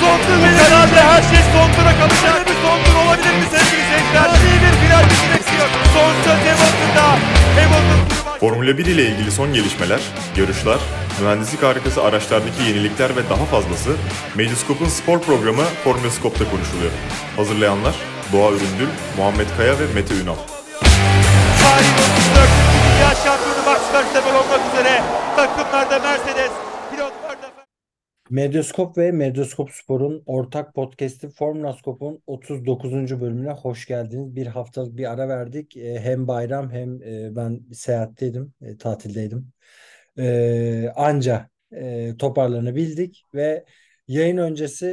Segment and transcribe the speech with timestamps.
[0.00, 0.38] sondur.
[0.62, 2.46] Herhalde her şey sondura kalacak.
[2.48, 4.28] Bir sondur olabilir mi sevgili seyirciler?
[4.46, 5.68] İyi bir final bizi bekliyor.
[5.94, 7.06] Son söz Hamilton'da.
[7.58, 10.00] Hamilton turu Formula 1 ile ilgili son gelişmeler,
[10.36, 10.78] yarışlar,
[11.20, 13.90] mühendislik harikası araçlardaki yenilikler ve daha fazlası
[14.34, 16.92] Medyascope'un spor programı Formula Scope'da konuşuluyor.
[17.36, 17.94] Hazırlayanlar
[18.32, 20.38] Doğa Üründül, Muhammed Kaya ve Mete Ünal.
[21.62, 22.48] Tarihin 34.
[22.84, 25.02] Dünya Şampiyonu Max Verstappen olmak üzere
[25.36, 26.50] takımlarda Mercedes,
[28.30, 33.20] Medyaskop ve Medyaskop Spor'un ortak podcast'i Formulaskop'un 39.
[33.20, 34.36] bölümüne hoş geldiniz.
[34.36, 35.76] Bir haftalık bir ara verdik.
[35.76, 39.52] Ee, Hem bayram hem e, ben seyahatteydim, e, tatildeydim.
[40.96, 43.64] Anca e, toparlanabildik ve
[44.08, 44.86] yayın öncesi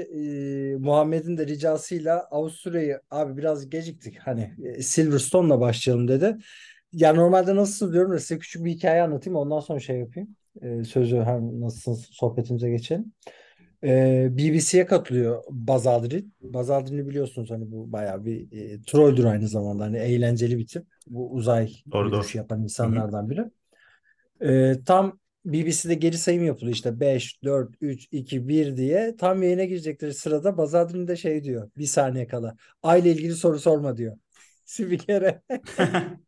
[0.74, 4.18] e, Muhammed'in de ricasıyla Avusturya'yı abi biraz geciktik.
[4.20, 6.38] Hani e, Silverstone'la başlayalım dedi.
[6.92, 10.36] Ya normalde nasıl diyorum size küçük bir hikaye anlatayım ondan sonra şey yapayım.
[10.62, 13.14] E, sözü hem nasılsınız sohbetimize geçelim.
[13.84, 15.44] Ee, BBC'ye katılıyor.
[15.50, 15.88] Buzz
[16.70, 19.84] Aldrin'i biliyorsunuz hani bu bayağı bir e, trolldür aynı zamanda.
[19.84, 20.86] Hani eğlenceli bir tip.
[21.08, 23.46] Bu uzay yürüyüşü yapan insanlardan biri.
[24.42, 29.16] Ee, tam BBC'de geri sayım yapılıyor işte 5, 4, 3, 2, 1 diye.
[29.18, 31.72] Tam yayına girecekleri sırada Buzz Aldrin de şey diyor.
[31.78, 32.56] Bir saniye kala.
[32.84, 34.18] Ay ile ilgili soru sorma diyor.
[34.66, 35.42] Spikere.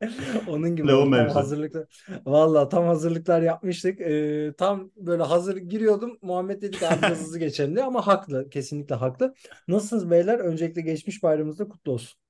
[0.48, 1.10] Onun gibi Ne o oldu.
[1.16, 2.04] Tam hazırlıklar.
[2.26, 4.00] Valla tam hazırlıklar yapmıştık.
[4.00, 6.18] Ee, tam böyle hazır giriyordum.
[6.22, 8.50] Muhammed dedi ki abi hızlı geçelim diye ama haklı.
[8.50, 9.34] Kesinlikle haklı.
[9.68, 10.38] Nasılsınız beyler?
[10.38, 12.20] Öncelikle geçmiş bayramınız da kutlu olsun.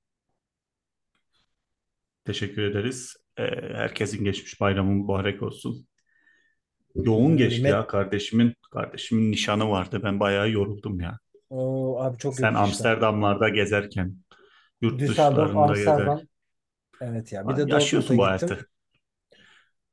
[2.25, 3.15] Teşekkür ederiz.
[3.37, 5.87] Ee, herkesin geçmiş bayramı mübarek olsun.
[6.95, 8.53] Yoğun geçti Met- ya kardeşimin.
[8.71, 10.01] Kardeşimin nişanı vardı.
[10.03, 11.19] Ben bayağı yoruldum ya.
[11.49, 12.53] Oo, abi çok Sen.
[12.53, 14.15] Amsterdamlarda gezerken,
[14.81, 15.97] yurt Düsseldorf, dışlarında Amsterdam.
[15.97, 16.27] gezerken.
[17.01, 17.47] Evet ya.
[17.49, 18.67] Bir de Yaşıyorsun bu hayatı.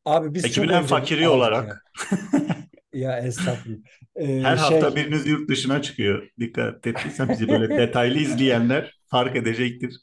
[0.04, 1.80] Abi biz Ekibin çok fakiri olarak ya.
[2.92, 3.78] Ya estağfurullah.
[4.16, 6.28] Ee, her şey hafta biriniz yurt dışına çıkıyor.
[6.40, 9.96] Dikkat ettiysen bizi böyle detaylı izleyenler fark edecektir.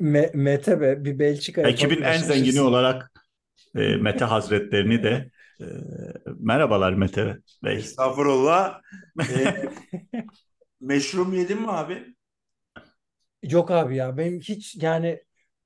[0.00, 3.12] Me- Mete be bir Belçika Ekibin en zengini olarak
[3.76, 5.30] e, Mete Hazretlerini de
[5.60, 5.64] e,
[6.40, 7.78] merhabalar Mete Bey.
[7.78, 8.80] Estağfurullah.
[9.30, 9.70] Ee,
[10.80, 12.14] meşrum yedin mi abi?
[13.42, 15.22] Yok abi ya benim hiç yani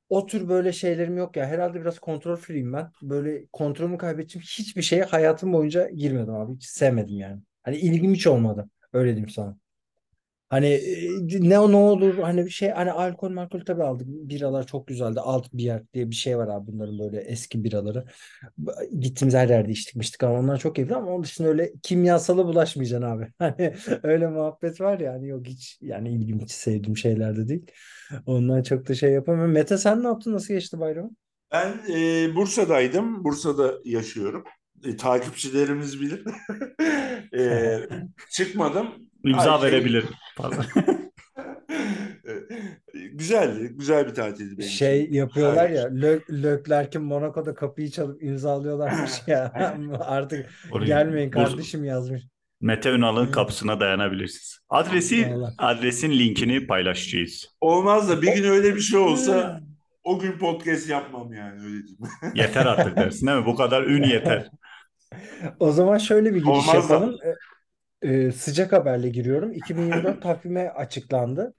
[0.08, 1.46] o tür böyle şeylerim yok ya.
[1.46, 2.92] Herhalde biraz kontrol free'yim ben.
[3.02, 6.54] Böyle kontrolümü kaybedeceğim hiçbir şeye hayatım boyunca girmedim abi.
[6.54, 7.42] Hiç sevmedim yani.
[7.62, 8.70] Hani ilgim hiç olmadı.
[8.92, 9.56] Öyle diyeyim sana.
[10.48, 11.08] Hani e,
[11.40, 14.06] ne ne olur hani bir şey hani alkol markol tabii aldık.
[14.08, 15.20] Biralar çok güzeldi.
[15.20, 18.04] Alt bier diye bir şey var abi bunların böyle eski biraları.
[19.00, 23.06] Gittiğimiz her yerde içtik miştik ama onlar çok keyifli ama onun dışında öyle kimyasala bulaşmayacaksın
[23.08, 23.32] abi.
[23.38, 27.66] Hani öyle muhabbet var ya hani yok hiç yani ilgim hiç sevdiğim şeyler de değil.
[28.26, 29.52] Ondan çok da şey yapamıyorum.
[29.52, 30.32] Mete sen ne yaptın?
[30.32, 31.16] Nasıl geçti bayramın?
[31.52, 33.24] Ben e, Bursa'daydım.
[33.24, 34.44] Bursa'da yaşıyorum.
[34.84, 36.24] E, takipçilerimiz bilir.
[37.38, 37.78] E,
[38.30, 38.88] çıkmadım.
[39.26, 40.08] İmza Ay, şey- verebilirim.
[42.94, 43.72] E, güzeldi.
[43.74, 45.14] Güzel bir tatildi benim Şey için.
[45.14, 45.96] yapıyorlar ya Harika.
[45.96, 49.52] Lö Leclerc'in Monaco'da kapıyı çalıp imzalıyorlarmış ya.
[50.00, 52.22] Artık Oraya- gelmeyin kardeşim yazmış.
[52.60, 54.58] Mete Ünal'ın kapısına dayanabilirsiniz.
[54.68, 57.46] Adresi, adresin linkini paylaşacağız.
[57.60, 59.60] Olmaz da bir gün öyle bir şey olsa
[60.04, 61.98] o gün podcast yapmam yani öyle diyeyim.
[62.34, 63.46] Yeter artık dersin değil mi?
[63.46, 64.48] Bu kadar ün yeter.
[65.60, 67.10] O zaman şöyle bir giriş Olmaz da.
[68.02, 69.52] Ee, e, sıcak haberle giriyorum.
[69.52, 71.54] 2024 takvime açıklandı.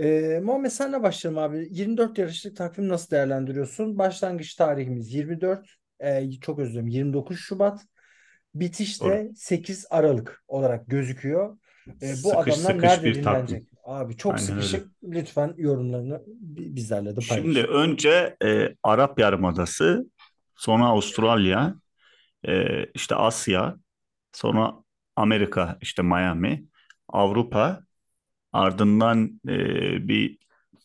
[0.00, 1.68] Ee, Muhammed senle başlayalım abi.
[1.70, 3.98] 24 yarışlık takvim nasıl değerlendiriyorsun?
[3.98, 5.68] Başlangıç tarihimiz 24,
[6.00, 7.80] e, çok özür dilerim 29 Şubat.
[8.54, 9.32] Bitiş de Doğru.
[9.36, 11.58] 8 Aralık olarak gözüküyor.
[11.86, 13.46] E, bu Sıkış adamlar sıkış nerede bir takvim.
[13.46, 13.68] dinlenecek?
[13.84, 14.62] Abi çok Aynen öyle.
[14.62, 14.86] sıkışık.
[15.02, 17.36] Lütfen yorumlarını bi- bizlerle de paylaş.
[17.36, 20.06] Şimdi önce e, Arap Yarımadası,
[20.56, 21.74] sonra Avustralya,
[22.48, 23.76] e, işte Asya,
[24.32, 24.74] sonra
[25.16, 26.64] Amerika, işte Miami,
[27.08, 27.80] Avrupa,
[28.52, 29.58] ardından e,
[30.08, 30.38] bir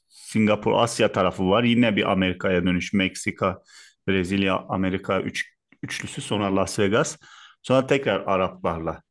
[0.09, 1.63] Singapur, Asya tarafı var.
[1.63, 3.61] Yine bir Amerika'ya dönüş, Meksika,
[4.07, 5.53] Brezilya, Amerika üç,
[5.83, 7.17] üçlüsü, sonra Las Vegas,
[7.61, 9.03] sonra tekrar Araplarla.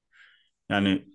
[0.71, 1.07] Yani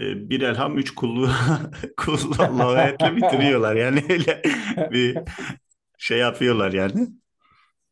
[0.00, 1.30] e, bir elham üç kullu
[1.96, 3.76] kullu Allah'a ayetle bitiriyorlar.
[3.76, 4.42] Yani öyle
[4.92, 5.18] bir
[5.98, 7.08] şey yapıyorlar yani.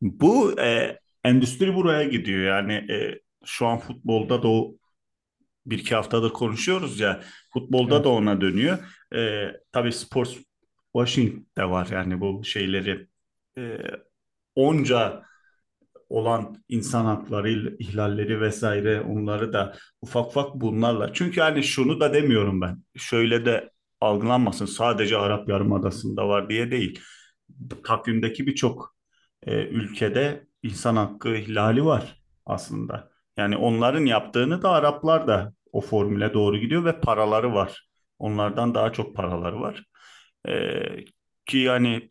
[0.01, 2.41] Bu e, endüstri buraya gidiyor.
[2.41, 4.75] Yani e, şu an futbolda da o
[5.67, 7.21] bir iki haftadır konuşuyoruz ya.
[7.53, 8.05] Futbolda Evet.
[8.05, 8.79] da ona dönüyor.
[9.15, 10.37] E, tabii sports
[10.97, 13.07] washing de var yani bu şeyleri
[13.59, 13.79] e,
[14.55, 15.23] onca
[16.09, 21.13] olan insan hakları ihlalleri vesaire onları da ufak ufak bunlarla.
[21.13, 22.85] Çünkü hani şunu da demiyorum ben.
[22.97, 23.71] Şöyle de
[24.01, 27.01] algılanmasın sadece Arap Yarımadası'nda var diye değil.
[27.85, 28.97] Takvimdeki birçok
[29.47, 33.10] e, ülkede insan hakkı ihlali var aslında.
[33.41, 37.89] Yani onların yaptığını da Araplar da o formüle doğru gidiyor ve paraları var.
[38.19, 39.85] Onlardan daha çok paraları var.
[40.49, 40.83] E,
[41.47, 42.11] ki yani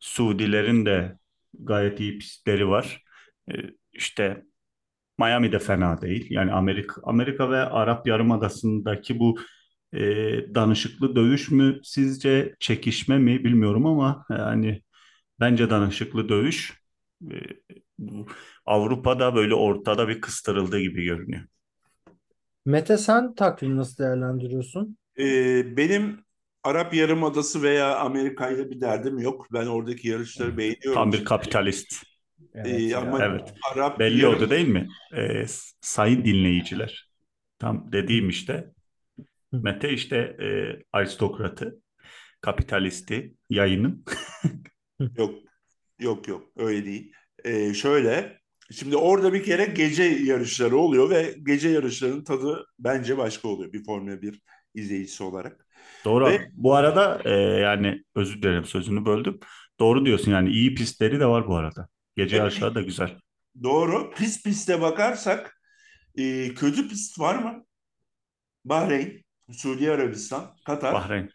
[0.00, 1.18] Suudilerin de
[1.54, 3.02] gayet iyi pistleri var.
[3.50, 3.54] E,
[3.92, 4.44] işte
[5.18, 6.26] Miami de fena değil.
[6.30, 9.38] Yani Amerika, Amerika ve Arap Yarımadası'ndaki bu
[9.94, 10.00] e,
[10.54, 14.82] danışıklı dövüş mü sizce çekişme mi bilmiyorum ama yani
[15.40, 16.72] bence danışıklı dövüş
[17.32, 17.36] e,
[18.66, 21.42] Avrupa'da böyle ortada bir kıstırıldı gibi görünüyor.
[22.66, 24.96] Mete sen takvimi nasıl değerlendiriyorsun?
[25.18, 26.24] Ee, benim
[26.62, 29.46] Arap Yarımadası veya Amerika ile bir derdim yok.
[29.52, 30.94] Ben oradaki yarışları beğeniyorum.
[30.94, 31.94] Tam bir kapitalist.
[32.54, 33.54] Evet Ee, ama Evet.
[33.74, 34.88] Arap Belli Yarım- oldu değil mi?
[35.16, 35.44] E,
[35.80, 37.10] sayın dinleyiciler.
[37.58, 38.70] Tam dediğim işte.
[39.52, 40.46] Mete işte e,
[40.92, 41.80] aristokratı,
[42.40, 44.04] kapitalisti, yayının.
[45.16, 45.34] Yok,
[46.00, 46.42] yok, yok.
[46.56, 47.12] Öyle değil.
[47.44, 48.38] Ee, şöyle,
[48.72, 53.84] şimdi orada bir kere gece yarışları oluyor ve gece yarışlarının tadı bence başka oluyor bir
[53.84, 54.40] Formula 1
[54.74, 55.66] izleyicisi olarak.
[56.04, 56.26] Doğru.
[56.26, 57.30] Ve- Bu arada e,
[57.60, 59.40] yani özür dilerim sözünü böldüm.
[59.80, 61.88] Doğru diyorsun yani iyi pistleri de var bu arada.
[62.16, 62.42] Gece Evet.
[62.42, 63.10] yarışları da güzel.
[63.62, 64.10] Doğru.
[64.10, 65.60] Pist piste bakarsak
[66.18, 67.64] e, kötü pist var mı?
[68.64, 70.94] Bahreyn, Suudi Arabistan, Katar.
[70.94, 71.30] Bahreyn.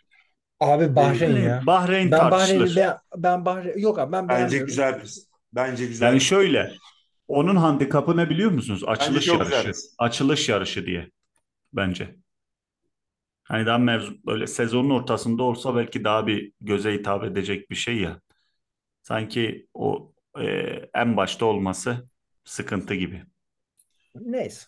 [0.59, 1.63] Abi Bahreyn ya.
[1.65, 2.59] Bahreyn Ben tartışılır.
[2.59, 5.29] Bahreyn'i be ben Bahreyn yok abi ben Bence güzel pist.
[5.53, 6.07] Bence güzel.
[6.07, 6.71] Yani şöyle
[7.29, 8.83] onun handikapı ne biliyor musunuz?
[8.87, 9.67] Açılış çok yarışı.
[9.67, 9.73] güzel.
[9.97, 11.11] Açılış yarışı diye
[11.73, 12.15] bence.
[13.43, 17.97] Hani daha mevzu böyle sezonun ortasında olsa belki daha bir göze hitap edecek bir şey
[17.97, 18.21] ya.
[19.01, 20.43] Sanki o e,
[20.93, 22.09] en başta olması
[22.43, 23.23] sıkıntı gibi.
[24.15, 24.65] Neyse.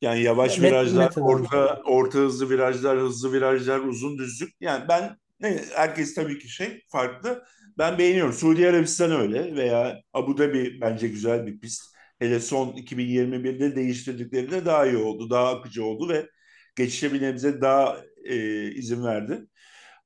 [0.00, 4.54] Yani yavaş Met- virajlar, Mete'den- orta orta hızlı virajlar, hızlı virajlar, uzun düzlük.
[4.60, 7.44] Yani ben ne herkes tabii ki şey farklı.
[7.78, 8.32] Ben beğeniyorum.
[8.32, 11.82] Suudi Arabistan öyle veya Abu Dhabi bence güzel bir pist.
[12.18, 16.28] Hele son 2021'de değiştirdiklerinde daha iyi oldu, daha akıcı oldu ve
[16.76, 18.36] geçişe bir nebze daha e,
[18.72, 19.46] izin verdi.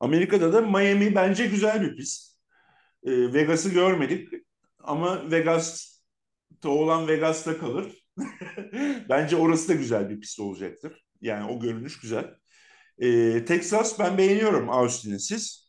[0.01, 2.39] Amerika'da da Miami bence güzel bir pist.
[3.05, 4.29] E, Vegas'ı görmedik
[4.79, 8.05] ama Vegas'ta olan Vegas'ta kalır.
[9.09, 11.05] Bence orası da güzel bir pist olacaktır.
[11.21, 12.35] Yani o görünüş güzel.
[12.99, 15.62] Ee, Texas ben beğeniyorum Austin'i siz.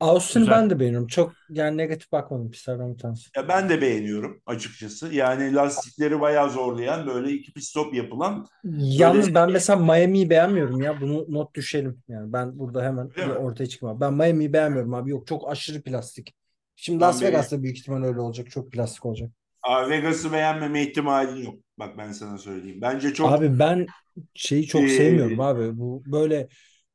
[0.00, 0.54] Austin Güzel.
[0.54, 1.06] ben de beğeniyorum.
[1.06, 3.30] Çok yani negatif bakmadım pistlerden bir tanesi.
[3.36, 5.14] Ya ben de beğeniyorum açıkçası.
[5.14, 8.46] Yani lastikleri bayağı zorlayan böyle iki pit stop yapılan.
[8.64, 11.00] Yalnız ben mesela Miami'yi beğenmiyorum ya.
[11.00, 12.02] Bunu not düşelim.
[12.08, 13.32] Yani ben burada hemen mi?
[13.36, 14.00] ortaya çıkmam.
[14.00, 15.10] Ben Miami'yi beğenmiyorum abi.
[15.10, 16.34] Yok çok aşırı plastik.
[16.76, 18.50] Şimdi Ben Las Vegas'ta büyük ihtimal öyle olacak.
[18.50, 19.30] Çok plastik olacak.
[19.62, 21.54] Aa, Vegas'ı beğenmeme ihtimalin yok.
[21.78, 22.78] Bak ben sana söyleyeyim.
[22.82, 23.86] Bence çok Abi ben
[24.34, 25.78] şeyi çok Ee, sevmiyorum abi.
[25.78, 26.48] Bu böyle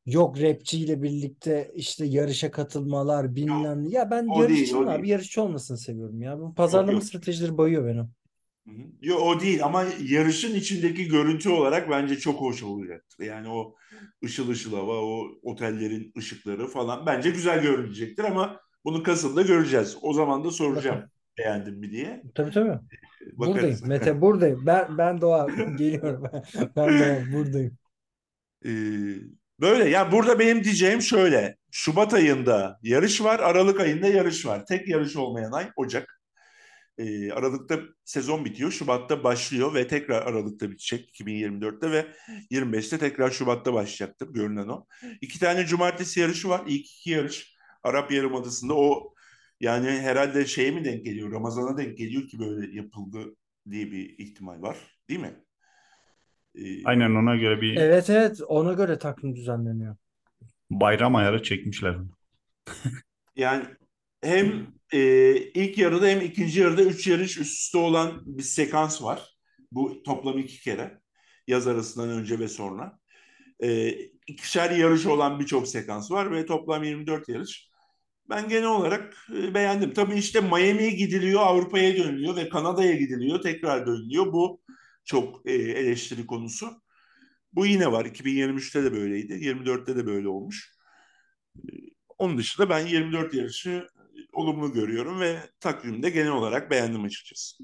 [0.05, 3.89] yok rapçiyle birlikte işte yarışa katılmalar bilmem ne.
[3.89, 5.11] Ya ben o değil, abi değil.
[5.11, 6.39] yarışçı olmasını seviyorum ya.
[6.39, 7.03] Bu pazarlama yok.
[7.03, 8.05] stratejileri bayıyor beni.
[9.01, 13.25] Yo, o değil ama yarışın içindeki görüntü olarak bence çok hoş olacaktır.
[13.25, 13.75] Yani o
[14.23, 19.97] ışıl ışıl hava, o otellerin ışıkları falan bence güzel görünecektir ama bunu Kasım'da göreceğiz.
[20.01, 21.11] O zaman da soracağım Bakalım.
[21.37, 22.23] beğendin mi diye.
[22.35, 22.79] Tabii tabii.
[23.33, 23.79] Buradayım.
[23.79, 23.81] Bakarız.
[23.87, 24.65] Mete buradayım.
[24.65, 25.47] Ben ben Doğa
[25.77, 26.23] geliyorum.
[26.75, 27.77] Ben Doğa buradayım.
[28.65, 28.69] Ee,
[29.61, 31.57] böyle yani burada benim diyeceğim şöyle.
[31.71, 34.65] Şubat ayında yarış var, Aralık ayında yarış var.
[34.65, 36.21] Tek yarış olmayan ay Ocak.
[36.97, 42.07] Ee, Aralık'ta sezon bitiyor, Şubat'ta başlıyor ve tekrar Aralık'ta bitecek 2024'te ve
[42.51, 44.85] 25'te tekrar Şubat'ta başlayacaktır görünen o.
[45.21, 46.61] İki tane cumartesi yarışı var.
[46.67, 49.13] İlk iki yarış Arap Yarımadası'nda o
[49.59, 53.35] yani herhalde şeye mi denk geliyor, Ramazan'a denk geliyor ki böyle yapıldı
[53.71, 54.77] diye bir ihtimal var.
[55.09, 55.44] Değil mi?
[56.85, 59.95] Aynen ona göre bir Evet evet ona göre takvim düzenleniyor.
[60.69, 61.97] bayram ayarı çekmişler.
[63.35, 63.65] Yani
[64.23, 64.99] hem e,
[65.37, 69.35] ilk yarıda hem ikinci yarıda üç yarış üst üste olan bir sekans var.
[69.71, 70.99] Bu toplam iki kere.
[71.47, 72.99] Yaz arasından önce ve sonra.
[73.63, 73.89] E,
[74.27, 77.69] ikişer yarış olan birçok sekans var ve toplam 24 yarış.
[78.29, 79.93] Ben genel olarak e, beğendim.
[79.93, 84.33] Tabii işte Miami'ye gidiliyor, Avrupa'ya dönülüyor ve Kanada'ya gidiliyor, tekrar dönülüyor.
[84.33, 84.61] Bu
[85.05, 86.81] çok e, eleştiri konusu.
[87.53, 88.05] Bu yine var.
[88.05, 89.33] 2023'te de böyleydi.
[89.33, 90.75] 24'te de böyle olmuş.
[92.17, 93.87] Onun dışında ben 24 yarışı
[94.33, 97.63] olumlu görüyorum ve takvimde genel olarak beğendim açıkçası.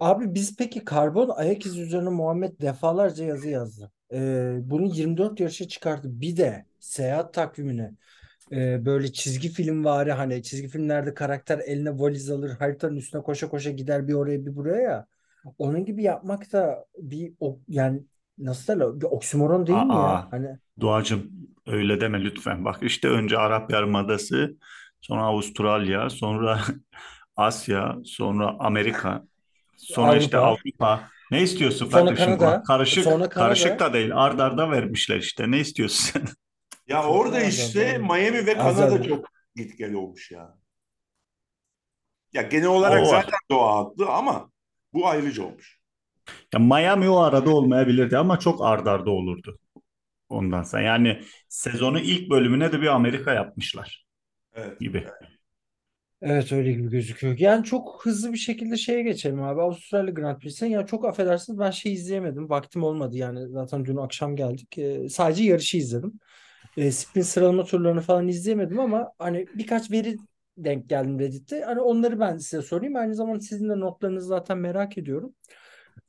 [0.00, 3.92] Abi biz peki karbon ayak izi üzerine Muhammed defalarca yazı yazdı.
[4.12, 6.20] Ee, bunu 24 yarışa çıkarttı.
[6.20, 7.92] Bir de seyahat takvimine
[8.52, 13.48] e, böyle çizgi film vari hani çizgi filmlerde karakter eline valiz alır haritanın üstüne koşa
[13.48, 15.06] koşa gider bir oraya bir buraya ya.
[15.58, 18.02] Onun gibi yapmak da bir o, yani
[18.38, 20.20] nasıl derler bir oksimoron değil mi ya?
[20.20, 20.30] Aa.
[20.30, 21.30] Hani Doğacım
[21.66, 22.64] öyle deme lütfen.
[22.64, 24.56] Bak işte önce Arap Yarımadası,
[25.00, 26.60] sonra Avustralya, sonra
[27.36, 29.24] Asya, sonra Amerika,
[29.76, 30.86] sonra işte Avrupa.
[30.86, 31.08] Avrupa.
[31.30, 32.38] Ne istiyorsun Sonra kardeşim?
[32.38, 32.62] Kanada.
[32.62, 34.10] Karışık, Sonra karışık da değil.
[34.14, 35.50] Ard arda vermişler işte.
[35.50, 36.22] Ne istiyorsun sen?
[36.86, 37.98] Ya Çok orada işte.
[37.98, 39.08] Miami ve Kanada önce.
[39.08, 39.26] çok
[39.56, 40.58] git gel olmuş ya.
[42.32, 43.24] Ya genel olarak O var.
[43.26, 44.50] zaten doğa haklı ama
[44.96, 45.80] bu ayrıca olmuş.
[46.54, 49.58] Ya Miami o arada olmayabilirdi ama çok ard arda olurdu.
[50.30, 54.06] Ondan sonra yani sezonun ilk bölümüne de bir Amerika yapmışlar
[54.54, 54.78] Evet.
[54.80, 55.06] gibi.
[56.22, 57.38] Evet öyle gibi gözüküyor.
[57.38, 59.60] Yani çok hızlı bir şekilde şeye geçelim abi.
[59.62, 60.66] Avustralya Grand Prix'si.
[60.66, 62.48] Ya çok affedersiniz ben şey izleyemedim.
[62.50, 63.48] Vaktim olmadı yani.
[63.48, 64.78] Zaten dün akşam geldik.
[64.78, 66.20] Ee, sadece yarışı izledim.
[66.76, 70.20] Ee, sprint sıralama turlarını falan izleyemedim ama hani birkaç veri
[70.56, 71.60] denk geldim Reddit'te.
[71.60, 72.96] Hani onları ben size sorayım.
[72.96, 75.34] Aynı zamanda sizin de notlarınızı zaten merak ediyorum.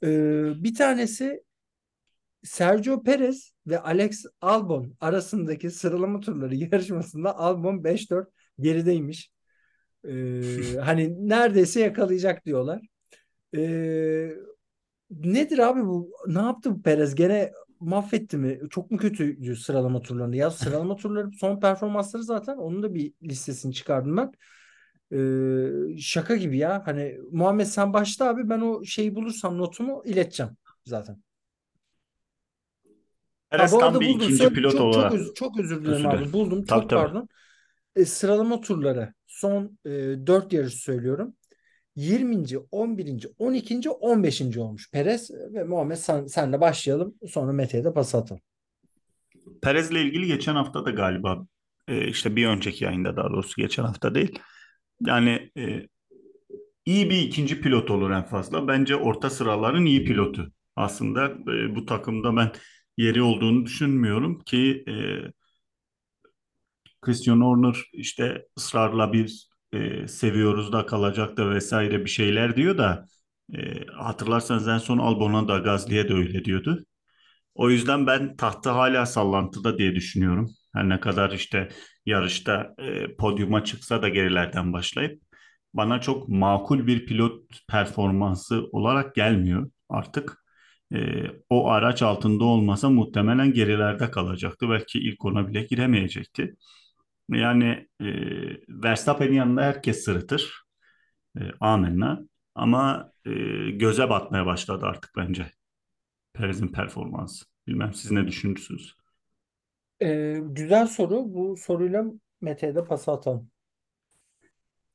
[0.04, 1.44] Ee, bir tanesi
[2.44, 8.28] Sergio Perez ve Alex Albon arasındaki sıralama turları yarışmasında Albon 5-4
[8.60, 9.32] gerideymiş.
[10.08, 10.42] Ee,
[10.84, 12.82] hani neredeyse yakalayacak diyorlar.
[13.58, 14.30] Ee,
[15.10, 16.12] nedir abi bu?
[16.28, 17.16] Ne yaptı bu Perez?
[17.16, 18.60] Gene mahvetti mi?
[18.70, 20.36] Çok mu kötüydü sıralama turlarını?
[20.36, 24.32] Ya sıralama turları son performansları zaten onun da bir listesini çıkardım ben.
[25.12, 26.84] Ee, şaka gibi ya.
[26.86, 30.52] Hani Muhammed sen başta abi ben o şeyi bulursam notumu ileteceğim
[30.86, 31.22] zaten.
[33.58, 34.20] Ha, Perez bu arada bir buldum.
[34.22, 35.14] ikinci Söyle- pilot çok, çok, olarak.
[35.14, 36.34] öz- çok özür dilerim Özür abi.
[36.34, 36.66] Buldum.
[36.66, 37.00] Tabii, Çok tabii.
[37.02, 37.28] pardon.
[37.96, 39.90] E, sıralama turları son e,
[40.28, 41.36] 4 yarış söylüyorum.
[41.98, 42.58] 20.
[42.72, 43.28] 11.
[43.38, 43.90] 12.
[43.90, 44.58] 15.
[44.58, 47.16] olmuş Perez ve Muhammed sen, senle başlayalım.
[47.28, 48.42] Sonra Mete'ye de pas atalım.
[49.62, 51.48] Perez'le ilgili geçen hafta da galiba
[51.88, 54.40] e, işte bir önceki yayında daha doğrusu geçen hafta değil.
[55.06, 55.88] Yani e,
[56.86, 58.68] iyi bir ikinci pilot olur en fazla.
[58.68, 60.52] Bence orta sıraların iyi pilotu.
[60.76, 62.52] Aslında e, bu takımda ben
[62.98, 64.86] yeri olduğunu düşünmüyorum ki
[67.02, 73.06] Christian Horner işte ısrarla biz e, seviyoruz da kalacak da vesaire bir şeyler diyor da
[73.58, 76.86] e, hatırlarsanız en son Albon'a da Gasly'e de öyle diyordu.
[77.56, 80.50] O yüzden ben tahtı hala sallantıda diye düşünüyorum.
[80.76, 81.70] Her ne kadar işte
[82.06, 85.22] yarışta e, podyuma çıksa da gerilerden başlayıp
[85.74, 90.38] bana çok makul bir pilot performansı olarak gelmiyor artık.
[90.94, 90.98] E,
[91.50, 94.70] o araç altında olmasa muhtemelen gerilerde kalacaktı.
[94.70, 96.56] Belki ilk ona bile giremeyecekti.
[97.30, 98.06] Yani e,
[98.70, 100.64] Verstappen'in yanında herkes sırıtır.
[101.38, 102.20] E, amenna.
[102.56, 103.32] Ama e,
[103.72, 105.52] göze batmaya başladı artık bence.
[106.34, 107.46] Perez'in performansı.
[107.68, 108.96] Bilmem siz ne düşünürsünüz?
[110.02, 111.34] E, güzel soru.
[111.34, 112.06] Bu soruyla
[112.42, 113.52] Mete'ye de pas atalım.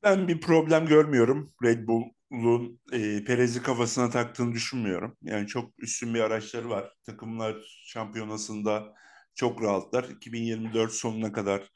[0.03, 1.51] Ben bir problem görmüyorum.
[1.63, 5.17] Red Bull'un e, Perez'i kafasına taktığını düşünmüyorum.
[5.21, 6.93] Yani çok üstün bir araçları var.
[7.05, 8.93] Takımlar şampiyonasında
[9.35, 10.03] çok rahatlar.
[10.03, 11.69] 2024 sonuna kadar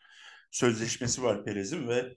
[0.51, 2.15] sözleşmesi var Perez'in ve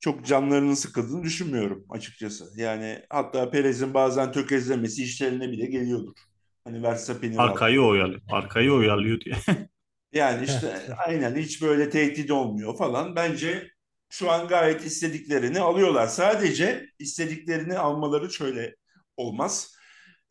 [0.00, 2.44] çok canlarının sıkıldığını düşünmüyorum açıkçası.
[2.56, 6.16] Yani hatta Perez'in bazen tökezlemesi işlerine bile geliyordur.
[6.64, 7.38] Hani Verstappen'i.
[7.38, 8.20] Arkayı oyalıyor.
[8.30, 9.36] Arkayı oyalıyor diye.
[10.12, 13.16] Yani işte aynen hiç böyle tehdit olmuyor falan.
[13.16, 13.70] Bence
[14.10, 16.06] şu an gayet istediklerini alıyorlar.
[16.06, 18.74] Sadece istediklerini almaları şöyle
[19.16, 19.76] olmaz.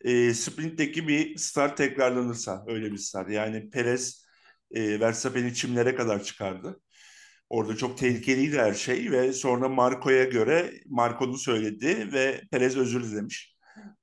[0.01, 3.29] E, sprintteki bir start tekrarlanırsa öyle bir start.
[3.29, 4.25] Yani Perez
[4.71, 6.79] e, Verstappen'i çimlere kadar çıkardı.
[7.53, 13.55] Orada çok tehlikeliydi her şey ve sonra Marco'ya göre Marco'nun söyledi ve Perez özür dilemiş.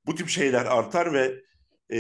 [0.07, 1.43] Bu tip şeyler artar ve
[1.93, 1.99] e,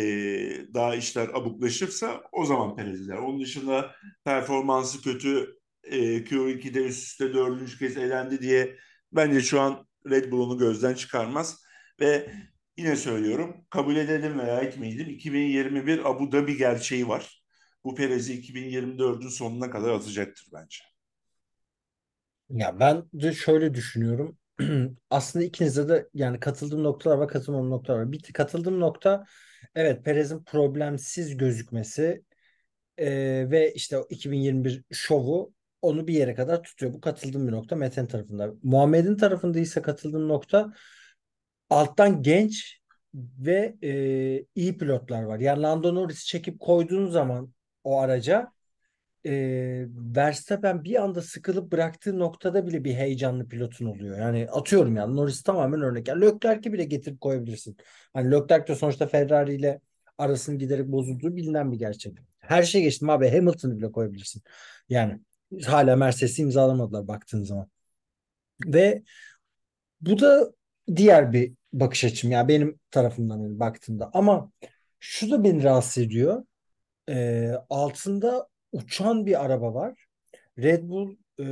[0.75, 3.17] daha işler abuklaşırsa o zaman Perez gider.
[3.17, 8.77] Onun dışında performansı kötü e, Q2'de üst üste dördüncü kez elendi diye
[9.13, 11.63] bence şu an Red Bull onu gözden çıkarmaz
[12.01, 12.33] ve
[12.77, 17.45] yine söylüyorum kabul edelim veya etmeyelim 2021 Abu Dhabi gerçeği var.
[17.85, 20.90] Bu Perez'i 2024'ün sonuna kadar atacaktır bence.
[22.51, 24.39] Ya ben de şöyle düşünüyorum.
[25.11, 28.13] Aslında ikinizde de yani katıldığım noktalar var, katılmadığım noktalar var.
[28.13, 29.25] Bir katıldığım nokta
[29.75, 32.25] evet Perez'in problemsiz gözükmesi
[32.99, 33.11] e,
[33.51, 36.93] ve işte o 2021 şovu onu bir yere kadar tutuyor.
[36.95, 38.53] Bu katıldığım bir nokta Mete'nin tarafında.
[38.63, 40.73] Muhammed'in tarafında ise katıldığım nokta
[41.71, 42.81] alttan genç
[43.15, 43.91] ve e,
[44.55, 45.39] iyi pilotlar var.
[45.41, 47.55] Yani Lando Norris'i çekip koyduğun zaman
[47.85, 48.53] o araca
[49.27, 49.33] e,
[50.17, 54.19] Verstappen bir anda sıkılıp bıraktığı noktada bile bir heyecanlı pilotun oluyor.
[54.19, 56.09] Yani atıyorum yani Norris tamamen örnek.
[56.09, 57.77] Yani Leclerc'i bile getirip koyabilirsin.
[58.13, 59.81] Hani Leclerc de sonuçta Ferrari ile
[60.19, 62.19] arasının giderek bozulduğu bilinen bir gerçek.
[62.39, 64.43] Her şey geçtim abi Hamilton'ı bile koyabilirsin.
[64.89, 65.21] Yani
[65.65, 67.71] hala Mercedes'i imzalamadılar baktığın zaman.
[68.67, 69.03] Ve
[70.01, 70.53] bu da
[70.97, 74.11] diğer bir bakış açım ya benim tarafımdan baktığımda.
[74.15, 74.53] Ama
[75.01, 76.45] şu da beni rahatsız ediyor.
[77.09, 80.07] Ee, altında uçan bir araba var.
[80.59, 81.47] Red Bull e,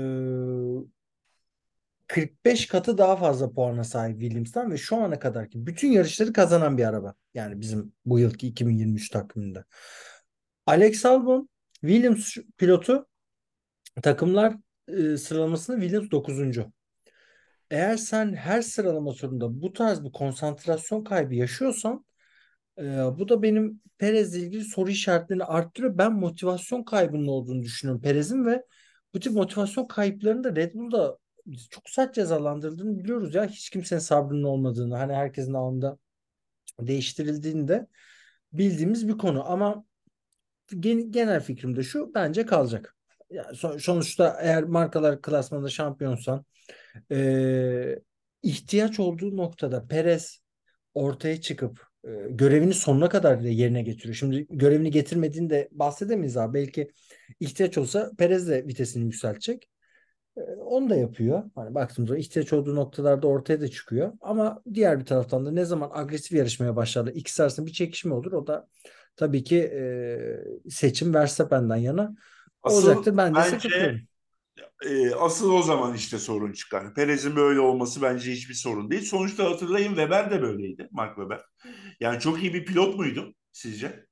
[2.06, 6.84] 45 katı daha fazla puana sahip Williams'tan ve şu ana kadarki bütün yarışları kazanan bir
[6.84, 7.14] araba.
[7.34, 9.64] Yani bizim bu yılki 2023 takviminde.
[10.66, 11.48] Alex Albon
[11.80, 13.06] Williams pilotu
[14.02, 14.56] takımlar
[14.88, 16.58] e, sıralamasında Williams 9.
[17.70, 22.04] Eğer sen her sıralama turunda bu tarz bir konsantrasyon kaybı yaşıyorsan
[22.78, 22.84] e,
[23.18, 25.98] bu da benim Perez'le ilgili soru işaretlerini arttırıyor.
[25.98, 28.64] Ben motivasyon kaybının olduğunu düşünüyorum Perez'in ve
[29.14, 31.18] bu tip motivasyon kayıplarını da Red Bull'da
[31.70, 33.46] çok sert cezalandırıldığını biliyoruz ya.
[33.46, 35.98] Hiç kimsenin sabrının olmadığını, hani herkesin anında
[36.80, 37.86] değiştirildiğini de
[38.52, 39.50] bildiğimiz bir konu.
[39.50, 39.84] Ama
[40.80, 42.96] gen- genel fikrim de şu, bence kalacak.
[43.30, 46.44] Yani son- sonuçta eğer markalar klasmanında şampiyonsan
[47.12, 47.98] e,
[48.42, 50.40] ihtiyaç olduğu noktada Perez
[50.94, 51.87] ortaya çıkıp
[52.30, 54.14] görevini sonuna kadar da yerine getiriyor.
[54.14, 56.54] Şimdi görevini getirmediğini de bahsedemeyiz abi.
[56.54, 56.92] Belki
[57.40, 59.68] ihtiyaç olsa Perez de vitesini yükseltecek.
[60.36, 61.42] E, onu da yapıyor.
[61.54, 64.12] Hani baktığımızda ihtiyaç olduğu noktalarda ortaya da çıkıyor.
[64.20, 68.32] Ama diğer bir taraftan da ne zaman agresif yarışmaya başlarlar ikisi arasında bir çekişme olur.
[68.32, 68.68] O da
[69.16, 70.18] tabii ki e,
[70.70, 72.14] seçim Verstappen'den yana
[72.62, 73.16] Asıl olacaktır.
[73.16, 74.08] Ben de bence-.
[74.86, 76.94] E, asıl o zaman işte sorun çıkar.
[76.94, 79.02] Perez'in böyle olması bence hiçbir sorun değil.
[79.02, 80.88] Sonuçta hatırlayın Weber de böyleydi.
[80.90, 81.40] Mark Webber.
[82.00, 84.06] Yani çok iyi bir pilot muydu sizce?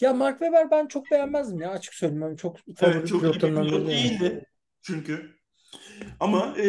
[0.00, 2.36] Ya Mark Webber ben çok beğenmezdim ya açık söyleyeyim.
[2.36, 4.46] Çok favori Evet, çok pilotlarımdan pilot değildi.
[4.82, 5.36] Çünkü
[6.20, 6.68] ama e,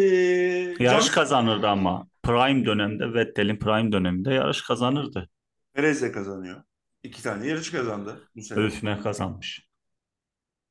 [0.79, 2.07] Yarış Can- kazanırdı ama.
[2.23, 5.29] Prime dönemde, Vettel'in prime döneminde yarış kazanırdı.
[5.73, 6.63] Perez de kazanıyor.
[7.03, 8.59] İki tane yarış kazandı bu sene.
[8.59, 9.64] Öfne kazanmış.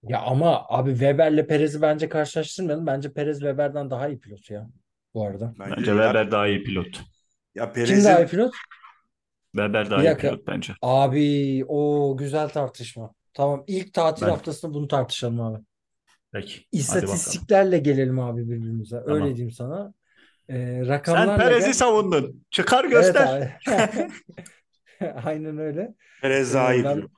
[0.08, 2.87] Ya ama abi Weber'le Perez'i bence karşılaştırmayalım.
[2.87, 4.68] Bence Perez Weber'den daha iyi pilot ya
[5.14, 5.54] bu arada.
[5.58, 6.87] Bence, Bence Weber daha iyi pilot.
[7.54, 8.54] ya Kim daha iyi Perez'in pilot?
[9.52, 10.30] Weber daha Bir iyi dakika.
[10.30, 10.73] pilot bence.
[10.82, 13.12] Abi o güzel tartışma.
[13.34, 15.58] Tamam ilk tatil Ben- haftasında bunu tartışalım abi.
[16.32, 16.54] Peki.
[16.54, 17.04] Hadi bakalım.
[17.04, 18.96] İstatistiklerle gelelim abi birbirimize.
[18.96, 19.25] Öyle Tamam.
[19.34, 19.94] diyeyim sana.
[20.49, 21.73] Ee, Sen rakamlarla Perez'i gel.
[21.73, 22.44] savundun.
[22.50, 23.26] Çıkar Evet göster.
[23.37, 23.52] abi.
[25.25, 25.94] Aynen öyle.
[26.23, 27.11] Perez daha Ee, iyi ben- pilot.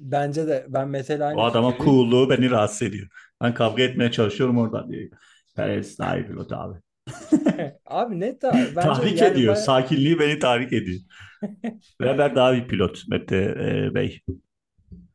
[0.00, 1.94] Bence de ben aynı O adamın fikirdeyim.
[1.98, 3.08] coolluğu beni rahatsız ediyor.
[3.42, 5.10] Ben kavga etmeye çalışıyorum oradan diyor.
[5.56, 6.78] Perez daha iyi pilot abi.
[7.86, 9.54] Abi net daha bence tahrik yani ediyor.
[9.54, 11.00] baya- Sakinliği beni tahrik ediyor.
[11.98, 14.20] Weber daha iyi pilot Mete e, Bey.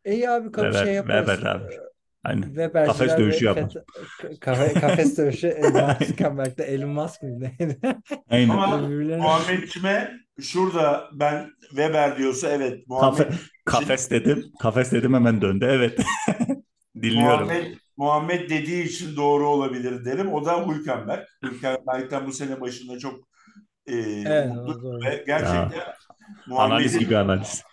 [0.06, 1.28] İyi abi ka- Weber, şey yaparız.
[1.30, 1.64] Weber abi.
[2.24, 2.42] Aynen.
[2.42, 3.74] Weberciler Kafes dövüşü yapar.
[4.42, 7.52] Kafe, kafes dövüşü e, Mark Zuckerberg'de Elon Musk mıydı?
[8.30, 8.50] Aynen.
[8.50, 13.34] Ama Birbirlerine- Muhammed'cime şurada ben Weber diyorsa evet Muhammed Kafe,
[13.66, 14.46] kafes dedim.
[14.60, 15.68] Kafes dedim hemen döndü.
[15.70, 16.00] Evet.
[17.02, 17.48] Dinliyorum.
[17.48, 20.34] Muhammed, Muhammed dediği için doğru olabilir derim.
[20.34, 21.26] O da Hülkenberg.
[21.44, 23.20] Hülkenberg'den bu sene başında çok
[23.88, 23.96] e,
[24.26, 25.82] Evet, mutlu ve gerçekten
[26.58, 27.64] Analiz Muhammed'in gibi analiz.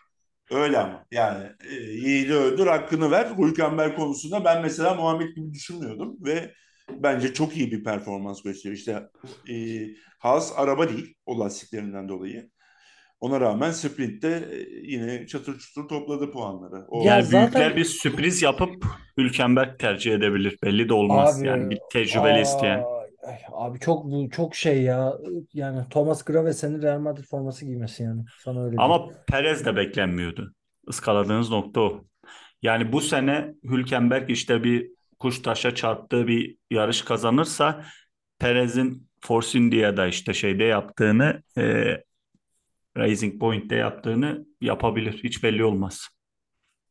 [0.51, 3.31] öyle ama yani e, yiğidi öldür hakkını ver.
[3.39, 6.55] Hülkenberg konusunda ben mesela Muhammed gibi düşünmüyordum ve
[6.91, 8.77] bence çok iyi bir performans gösteriyor.
[8.79, 9.09] İşte
[9.53, 9.55] e,
[10.19, 12.51] Haas araba değil o lastiklerinden dolayı.
[13.23, 16.85] Ona rağmen sprintte e, yine çatır çutur topladı puanları.
[16.89, 18.85] O, Ya Yani zaten- büyükler bir sürpriz yapıp
[19.19, 20.59] Hülkenberg tercih edebilir.
[20.65, 21.39] Belli de olmaz.
[21.41, 22.79] Abi, yani bir tecrübeli isteyen.
[23.27, 25.13] Ay, Abi çok bu çok şey ya.
[25.55, 28.25] Yani Thomas Gravesen'in Real Madrid forması giymesi yani.
[28.39, 28.81] Sana öyle diyeyim.
[28.93, 30.53] Ama Perez de beklenmiyordu.
[30.89, 32.05] Iskaladığınız nokta o.
[32.63, 37.85] Yani bu sene Hülkenberg işte bir kuş taşa çarptığı bir yarış kazanırsa
[38.39, 41.85] Perez'in Force India'da işte şeyde yaptığını e,
[42.97, 45.21] Racing Point'te yaptığını yapabilir.
[45.25, 46.09] Hiç belli olmaz.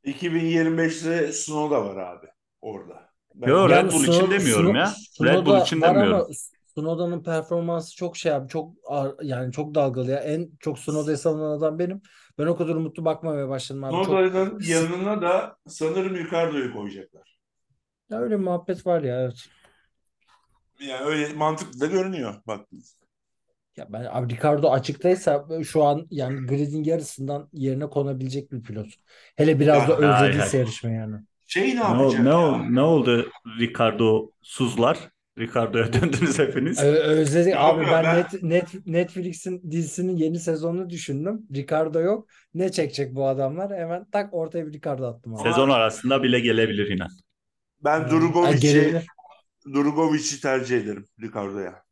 [0.04, 2.28] 2025'te Sunoda var abi
[2.62, 3.10] orada.
[3.36, 4.88] Ben- Yo, Red Yani Bull Suno- için demiyorum ya.
[5.12, 6.14] Sunoda Red Bull için demiyorum.
[6.14, 6.28] ama
[6.76, 10.18] Sunoda'nın performansı çok şey abi çok ağır- yani çok dalgalı ya.
[10.20, 12.02] En çok Sunoda'yı savunan adam benim.
[12.38, 13.92] Ben o kadar umutlu bakmamaya başladım abi.
[13.94, 17.38] Çok Sunoda'nın yanına da sanırım Ricardo'yu koyacaklar.
[18.10, 19.46] ya öyle muhabbet var ya evet.
[20.80, 23.01] Yani öyle mantıklı da görünüyor baktığınızda.
[23.82, 28.88] Ya ben abi Ricardo açıktaysa şu an yani gridin yarısından yerine konabilecek bir pilot.
[29.36, 31.16] Hele biraz da özlediyse yarışma yani.
[31.48, 32.58] Şey ne Ne, yapacak ne, ya?
[32.70, 34.98] ne oldu Ricardo Suzlar?
[35.40, 36.80] Ricardo'ya döndünüz hepiniz.
[36.84, 41.42] Ö- özledik abi ben, ben- Net, Net, Netflix'in dizisinin yeni sezonunu düşündüm.
[41.56, 42.28] Ricardo yok.
[42.54, 43.78] Ne çekecek bu adamlar?
[43.78, 45.44] Hemen tak ortaya bir Ricardo attım abi.
[45.44, 47.10] Sezon arasında bile gelebilir inan.
[47.84, 48.10] Ben
[48.60, 49.08] gelebilir.
[49.74, 51.84] Drugovic'i tercih ederim Ricardo'ya.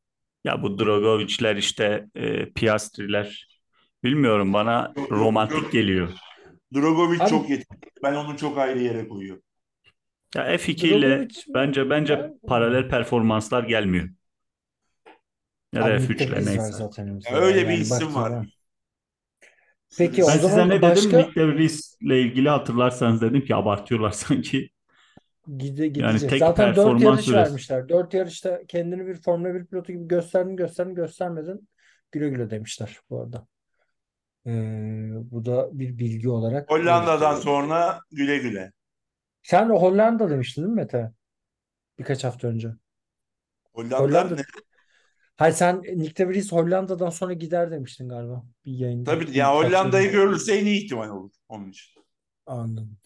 [0.44, 3.48] Ya bu Dragovic'ler işte e, Piastri'ler
[4.04, 5.72] bilmiyorum bana Yok, yok, romantik yok.
[5.72, 6.10] geliyor.
[6.74, 7.90] Drugovic Abi- çok yetenekli.
[8.04, 9.44] Ben onu çok ayrı yere koyuyorum.
[10.36, 11.54] Ya F2 ile Drogovic mi?
[11.54, 14.10] bence bence Ben- paralel performanslar gelmiyor.
[15.74, 16.62] Ya da Abi F3 Nick de ile neyse.
[16.72, 17.20] zaten.
[17.32, 18.46] Ya öyle bir Yani isim baktığın var.
[19.98, 21.20] Peki, o Ben zaman size ne başka- dedim?
[21.20, 24.70] Nick de Vries ile ilgili hatırlarsanız dedim ki abartıyorlar sanki.
[25.58, 26.30] Gide, Yani gidecek.
[26.30, 27.38] tek Zaten 4 performans yarış süresi.
[27.38, 27.90] vermişler.
[27.90, 31.70] 4 yarışta kendini bir Formula 1 pilotu gibi gösterdin gösterdin göstermedin.
[32.12, 33.48] Güle güle demişler bu arada.
[34.46, 34.52] Ee,
[35.32, 38.72] bu da bir bilgi olarak Hollanda'dan sonra güle güle.
[39.44, 41.12] Sen de Hollanda demiştin değil mi Mete?
[42.00, 42.70] Birkaç hafta önce.
[43.74, 44.36] Hollanda Hollanda.
[44.36, 44.42] ne?
[45.36, 49.12] Hayır sen Nick de Vries Hollanda'dan sonra gider demiştin galiba bir yayında.
[49.12, 52.04] Tabii ya Hollanda'yı görürse en iyi ihtimal olur onun için.
[52.46, 52.98] Anladım.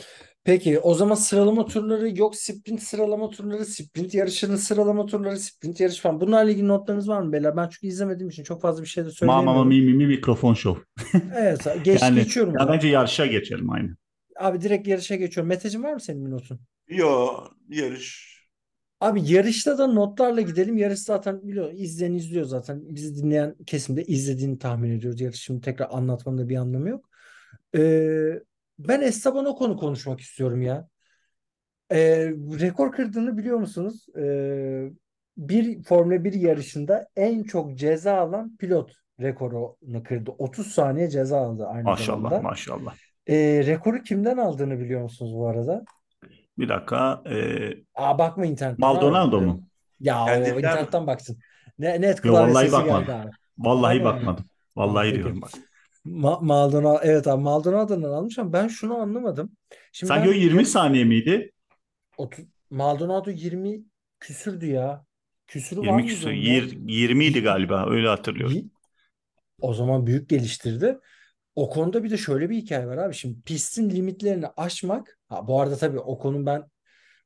[0.43, 5.99] Peki o zaman sıralama turları yok sprint sıralama turları, sprint yarışının sıralama turları, sprint yarış
[5.99, 6.21] falan.
[6.21, 7.57] Bunlarla ilgili notlarınız var mı beyler?
[7.57, 9.67] Ben çünkü izlemediğim için çok fazla bir şey de Mama söyleyemiyorum.
[9.67, 10.75] mi mi mi mikrofon şov.
[11.35, 13.95] Evet, geç Yani geçiyorum ya bence yarışa geçelim aynı.
[14.39, 15.49] Abi direkt yarışa geçiyorum.
[15.49, 16.59] Meteciğim var mı senin bir notun?
[16.87, 18.33] Yo yarış.
[18.99, 20.77] Abi yarışta da notlarla gidelim.
[20.77, 22.95] Yarış zaten biliyor, izleyen izliyor zaten.
[22.95, 25.21] Bizi dinleyen kesimde izlediğini tahmin ediyoruz.
[25.21, 27.09] Yarış şimdi tekrar anlatmanın da bir anlamı yok.
[27.75, 28.39] Ee,
[28.79, 30.87] ben Esteban Ocon'u konuşmak istiyorum ya.
[31.91, 34.05] Ee, rekor kırdığını biliyor musunuz?
[34.17, 34.89] Ee,
[35.37, 40.31] bir Formula 1 yarışında en çok ceza alan pilot rekorunu kırdı.
[40.37, 42.41] 30 saniye ceza aldı aynı Maşallah zamanda.
[42.43, 42.95] maşallah.
[43.27, 45.83] Ee, rekoru kimden aldığını biliyor musunuz bu arada?
[46.57, 47.23] Bir dakika.
[47.29, 47.35] e,
[47.95, 49.45] Aa bakma internetten Maldonado abi.
[49.45, 49.63] mu?
[49.99, 50.59] Ya o Kendinden mi?
[50.59, 51.37] internetten baksın.
[51.79, 53.31] Ne, net Yo, vallahi bakmadım.
[53.57, 54.45] Vallahi bakmadım.
[54.75, 55.23] Vallahi peki.
[55.23, 55.51] diyorum bak.
[56.05, 59.51] Ma Maldonado evet abi Maldonado'dan almış ama ben şunu anlamadım.
[59.91, 61.51] Şimdi Sanki ben o 20 yarış- saniye miydi?
[62.17, 63.83] 30 Maldonado 20
[64.19, 65.05] küsürdü ya.
[65.47, 66.27] Küsürü var 20 mıydı küsur.
[66.27, 66.53] onun ya?
[66.55, 67.89] Yir- 20 idi galiba.
[67.89, 68.71] Öyle hatırlıyorum.
[69.61, 70.97] O zaman büyük geliştirdi.
[71.55, 73.13] O konuda bir de şöyle bir hikaye var abi.
[73.13, 75.19] Şimdi pistin limitlerini aşmak.
[75.29, 76.63] Ha, bu arada tabii o konunun ben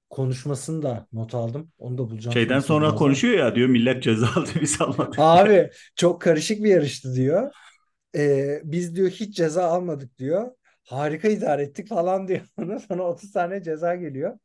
[0.09, 1.71] konuşmasını da not aldım.
[1.77, 2.33] Onu da bulacağım.
[2.33, 2.97] Şeyden sonra birazdan.
[2.97, 5.15] konuşuyor ya diyor millet ceza aldı biz almadık.
[5.17, 7.51] Abi çok karışık bir yarıştı diyor.
[8.15, 10.51] Ee, biz diyor hiç ceza almadık diyor.
[10.83, 12.41] Harika idare ettik falan diyor.
[12.57, 14.39] Ondan sonra 30 tane ceza geliyor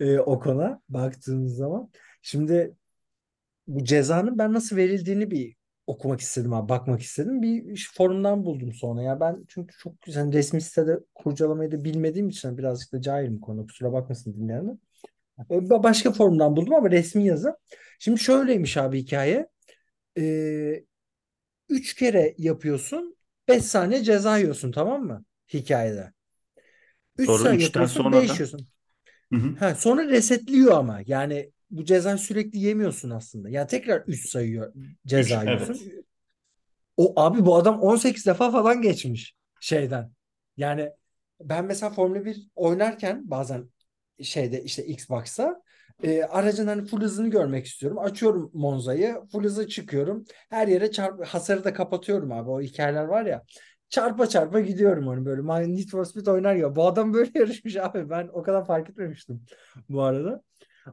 [0.00, 1.90] ee, Ocon'a baktığımız zaman.
[2.22, 2.74] Şimdi
[3.66, 7.42] bu cezanın ben nasıl verildiğini bir okumak istedim abi, bakmak istedim.
[7.42, 9.02] Bir forumdan buldum sonra.
[9.02, 13.66] Ya ben çünkü çok güzel resmi sitede kurcalamayı da bilmediğim için birazcık da cahilim konu.
[13.66, 14.74] Kusura bakmasın dinleyenler.
[15.38, 17.56] Ba- Başka forumdan buldum ama resmi yazı.
[17.98, 19.48] Şimdi şöyleymiş abi hikaye.
[20.18, 20.84] Ee,
[21.68, 23.16] üç kere yapıyorsun.
[23.48, 25.24] 5 saniye ceza yiyorsun tamam mı?
[25.54, 26.12] Hikayede.
[27.18, 28.66] 3 Sonra saniye yapıyorsun sonra 5 da- yiyorsun.
[29.32, 29.56] Hı hı.
[29.58, 31.00] Ha, sonra resetliyor ama.
[31.06, 33.50] Yani bu cezayı sürekli yemiyorsun aslında.
[33.50, 34.74] Yani tekrar 3 sayıyor
[35.06, 35.80] ceza Üç, yiyorsun.
[35.80, 35.92] evet.
[36.96, 40.12] O abi bu adam 18 defa falan geçmiş şeyden.
[40.56, 40.90] Yani
[41.40, 43.70] ben mesela Formula 1 oynarken bazen
[44.22, 45.62] şeyde işte Xbox'ta
[46.02, 47.98] e, aracın hani full hızını görmek istiyorum.
[47.98, 50.24] Açıyorum Monza'yı, full hıza çıkıyorum.
[50.50, 52.50] Her yere çarp hasarı da kapatıyorum abi.
[52.50, 53.42] O hikayeler var ya.
[53.88, 55.42] Çarpa çarpa gidiyorum hani böyle.
[55.42, 56.76] Man- Need for Speed oynar ya.
[56.76, 58.10] Bu adam böyle yarışmış abi.
[58.10, 59.42] Ben o kadar fark etmemiştim
[59.88, 60.42] bu arada.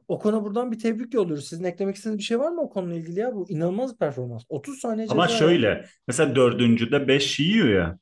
[0.07, 1.47] O konu buradan bir tebrik yolluyoruz.
[1.47, 3.35] Sizin eklemek istediğiniz bir şey var mı o konuyla ilgili ya?
[3.35, 4.43] Bu inanılmaz bir performans.
[4.49, 7.99] 30 saniye Ama şöyle mesela dördüncüde 5 yiyor ya.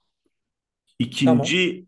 [0.99, 1.85] İkinci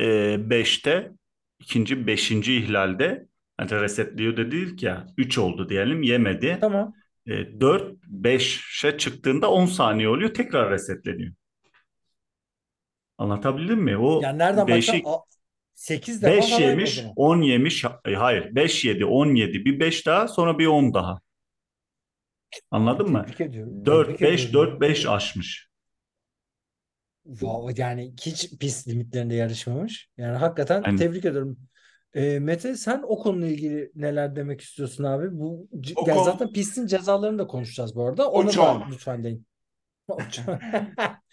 [0.00, 1.12] e, beşte
[1.60, 6.58] ikinci beşinci ihlalde hani resetliyor da değil ki ya 3 oldu diyelim yemedi.
[6.60, 6.94] Tamam.
[7.26, 11.34] E, 4 5'e çıktığında 10 saniye oluyor tekrar resetleniyor.
[13.18, 13.96] Anlatabildim mi?
[13.96, 15.02] O Yani nereden baksan beşi
[15.74, 17.12] 8 defa 5 falan o yemiş, zaman.
[17.16, 17.84] 10 yemiş.
[17.84, 19.64] e, Hayır, 5 yedi, 10 yedi.
[19.64, 21.20] Bir 5 daha, sonra bir 10 daha.
[22.70, 23.22] Anladın mı?
[23.26, 23.86] Tebrik ediyorum.
[23.86, 24.72] 4 Tebrik 5 ediyorum.
[24.72, 25.68] 4 5 aşmış.
[27.24, 30.08] Wow, yani hiç pist limitlerinde yarışmamış.
[30.16, 30.96] Yani hakikaten Aynen.
[30.96, 31.58] tebrik ediyorum.
[32.14, 35.38] Ee, Mete sen o konuyla ilgili neler demek istiyorsun abi?
[35.38, 38.30] Bu O yani konu- zaten pistin cezalarını da konuşacağız bu arada.
[38.30, 39.46] Ona da lütfen deyin.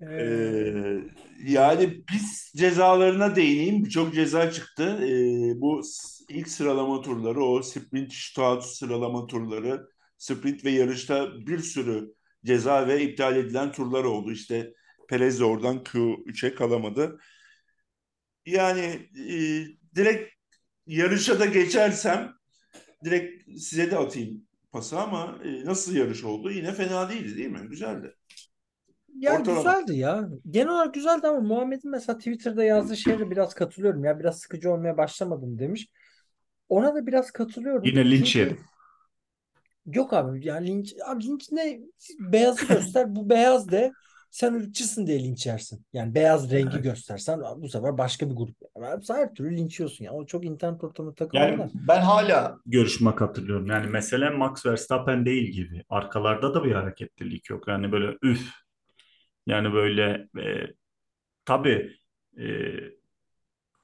[0.00, 0.98] Ee, Ee,
[1.46, 3.84] yani pis cezalarına değineyim.
[3.84, 4.98] Birçok ceza çıktı.
[5.02, 5.82] Ee, bu
[6.28, 13.02] ilk sıralama turları, o sprint shootout sıralama turları, sprint ve yarışta bir sürü ceza ve
[13.02, 14.32] iptal edilen turlar oldu.
[14.32, 14.72] İşte
[15.08, 17.18] Perez de oradan Q3'e kalamadı.
[18.46, 18.80] Yani
[19.30, 19.36] e,
[19.96, 20.34] direkt
[20.86, 22.32] yarışa da geçersem
[23.04, 26.50] direkt size de atayım pası ama e, nasıl yarış oldu?
[26.50, 27.68] Yine fena değildi değil mi?
[27.68, 28.14] Güzeldi.
[29.18, 29.62] Ya Ortalama.
[29.62, 30.28] güzeldi ya.
[30.50, 34.04] Genel olarak güzeldi ama Muhammed'in mesela Twitter'da yazdığı şeye biraz katılıyorum.
[34.04, 35.88] Ya biraz sıkıcı olmaya başlamadım demiş.
[36.68, 37.84] Ona da biraz katılıyorum.
[37.84, 38.58] Yine linç yedim.
[39.86, 41.80] yok abi ya linç abi linç ne?
[42.18, 43.16] Beyazı göster.
[43.16, 43.92] Bu beyaz de
[44.36, 45.86] sen ırkçısın diye linç yersin.
[45.92, 48.56] Yani beyaz rengi göstersen bu sefer başka bir grup.
[48.82, 50.12] Yani her türlü linç yiyorsun ya.
[50.12, 51.70] O çok internet ortamına takılıyor Yani da.
[51.88, 53.66] ben hala görüşme katılıyorum.
[53.66, 55.84] Yani mesele Max Verstappen değil gibi.
[55.88, 57.68] Arkalarda da bir hareketlilik yok.
[57.68, 58.50] Yani böyle üf.
[59.46, 60.66] Yani böyle e,
[61.44, 61.96] tabii
[62.38, 62.46] e,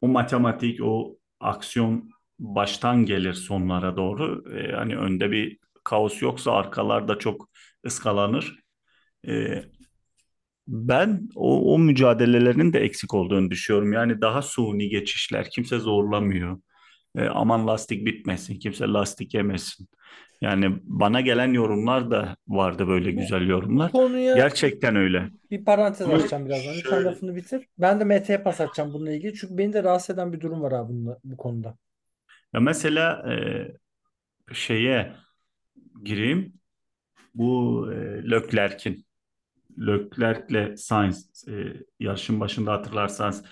[0.00, 4.54] o matematik, o aksiyon baştan gelir sonlara doğru.
[4.58, 7.48] E, hani önde bir kaos yoksa arkalar da çok
[7.86, 8.58] ıskalanır.
[9.28, 9.62] E,
[10.68, 13.92] ben o, o mücadelelerin de eksik olduğunu düşünüyorum.
[13.92, 16.60] Yani daha suni geçişler, kimse zorlamıyor.
[17.16, 19.88] E, aman lastik bitmesin, kimse lastik yemesin.
[20.40, 23.92] Yani bana gelen yorumlar da vardı böyle güzel yorumlar.
[23.92, 25.30] konuya Gerçekten öyle.
[25.50, 26.74] bir parantez açacağım birazdan.
[26.74, 27.66] Lütfen şöyle lafını bitir.
[27.78, 29.34] Ben de Mete'ye pas atacağım bununla ilgili.
[29.34, 31.76] Çünkü beni de rahatsız eden bir durum var abi bununla, bu konuda.
[32.54, 33.34] Ya mesela e,
[34.54, 35.12] şeye
[36.04, 36.52] gireyim.
[37.34, 39.04] Bu e, Leclerc'in
[39.78, 41.52] Leclerc'le Sainz e,
[42.00, 43.44] yarışın başında hatırlarsanız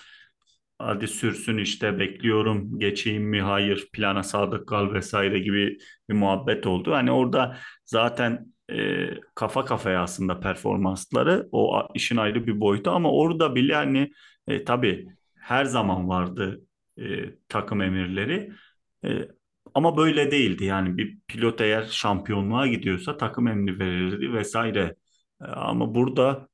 [0.78, 5.78] hadi sürsün işte bekliyorum geçeyim mi hayır plana sadık kal vesaire gibi
[6.08, 6.92] bir muhabbet oldu.
[6.92, 13.54] Hani orada zaten e, kafa kafaya aslında performansları o işin ayrı bir boyutu ama orada
[13.54, 14.12] bile hani
[14.48, 16.60] e, tabii her zaman vardı
[16.98, 17.04] e,
[17.48, 18.52] takım emirleri.
[19.04, 19.28] E,
[19.74, 24.96] ama böyle değildi yani bir pilot eğer şampiyonluğa gidiyorsa takım emri verirdi vesaire.
[25.42, 26.48] E, Ama burada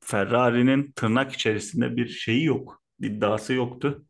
[0.00, 4.04] Ferrari'nin tırnak içerisinde bir şeyi yok, iddiası yoktu.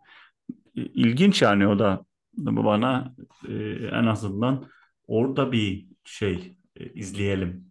[0.74, 3.14] İlginç yani o da bana
[3.48, 3.54] e,
[3.92, 4.66] en azından
[5.06, 7.64] orada bir şey e, izleyelim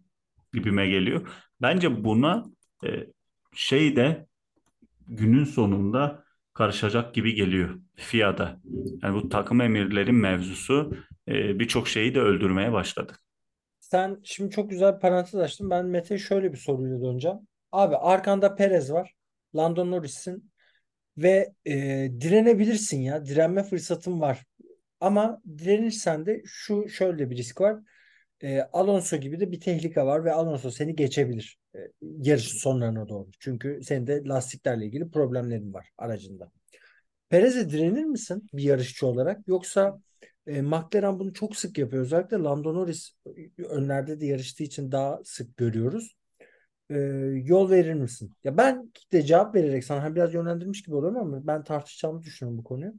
[0.52, 1.28] gibime geliyor.
[1.62, 2.44] Bence buna
[2.86, 3.06] e,
[3.54, 4.26] şey de
[5.08, 8.60] günün sonunda karışacak gibi geliyor FIA'da.
[9.02, 10.94] Yani bu takım emirlerin mevzusu
[11.28, 13.12] birçok şeyi de öldürmeye başladı.
[13.92, 15.70] Sen şimdi çok güzel bir parantez açtın.
[15.70, 17.38] Ben Mete'ye şöyle bir soruyla döneceğim.
[17.72, 19.14] Abi arkanda Perez var.
[19.56, 20.50] Lando Norris'in
[21.16, 21.74] ve e,
[22.20, 23.24] direnebilirsin ya.
[23.26, 24.44] Direnme fırsatın var.
[25.00, 27.76] Ama direnirsen de şu şöyle bir risk var.
[28.42, 33.28] E, Alonso gibi de bir tehlike var ve Alonso seni geçebilir e, yarışın sonlarına doğru.
[33.40, 36.50] Çünkü senin de lastiklerle ilgili problemlerin var aracında.
[37.28, 39.48] Perez'e direnir misin bir yarışçı olarak?
[39.48, 40.00] Yoksa
[40.46, 42.02] e, McLaren bunu çok sık yapıyor.
[42.02, 43.16] Özellikle Lando Norris
[43.58, 46.16] önlerde de yarıştığı için daha sık görüyoruz.
[46.90, 46.94] E,
[47.44, 48.32] yol verir misin?
[48.44, 52.58] Ya ben de cevap vererek sana hani biraz yönlendirmiş gibi oluyorum ama ben tartışacağımı düşünüyorum
[52.58, 52.94] bu konuyu.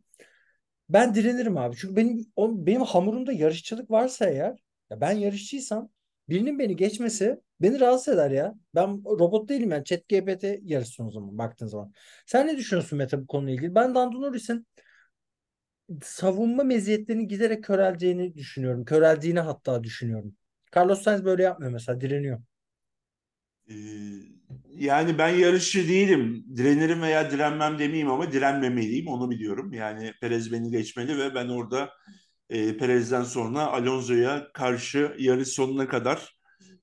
[0.89, 1.75] Ben direnirim abi.
[1.75, 5.89] Çünkü benim o, benim hamurumda yarışçılık varsa eğer ya ben yarışçıysam
[6.29, 8.55] birinin beni geçmesi beni rahatsız eder ya.
[8.75, 9.83] Ben robot değilim yani.
[9.85, 11.93] ChatGPT yarışsın o zaman baktığın zaman.
[12.25, 13.75] Sen ne düşünüyorsun Mete bu konuyla ilgili?
[13.75, 14.67] Ben Lando Norris'in
[16.03, 18.85] savunma meziyetlerinin giderek köreleceğini düşünüyorum.
[18.85, 20.35] Köreldiğini hatta düşünüyorum.
[20.75, 22.41] Carlos Sainz böyle yapmıyor mesela direniyor.
[23.69, 23.73] Ee,
[24.77, 26.45] yani ben yarışçı değilim.
[26.55, 29.07] Direnirim veya direnmem demeyeyim ama direnmemeliyim.
[29.07, 29.73] Onu biliyorum.
[29.73, 31.89] Yani Perez beni geçmeli ve ben orada
[32.49, 36.37] e, Perez'den sonra Alonso'ya karşı yarış sonuna kadar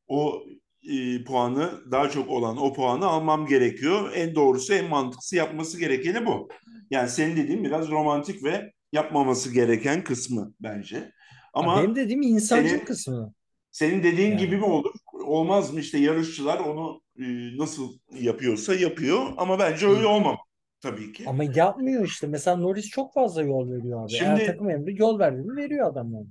[0.08, 0.42] o
[0.90, 4.12] e, puanı daha çok olan o puanı almam gerekiyor.
[4.14, 6.48] En doğrusu en mantıklısı yapması gerekeni bu.
[6.90, 11.12] Yani senin dediğin biraz romantik ve yapmaması gereken kısmı bence.
[11.52, 13.34] Ama benim dediğim insancıl senin kısmı.
[13.70, 14.94] senin dediğin gibi Yani mi olur?
[15.12, 15.80] Olmaz mı?
[15.80, 17.24] İşte yarışçılar onu e,
[17.58, 20.38] nasıl yapıyorsa yapıyor ama bence öyle olmamalı
[20.80, 21.24] tabii ki.
[21.28, 22.26] ama yapmıyor işte.
[22.26, 24.12] Mesela Norris çok fazla yol veriyor abi.
[24.14, 26.26] Eğer Şimdi takım emri yol verdi mi veriyor adam yani.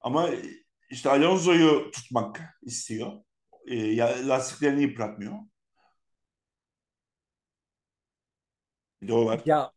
[0.00, 0.30] ama
[0.90, 3.12] işte Alonso'yu tutmak istiyor.
[3.66, 5.32] E, lastiklerini yıpratmıyor.
[9.02, 9.40] Bir de o var.
[9.46, 9.72] Ya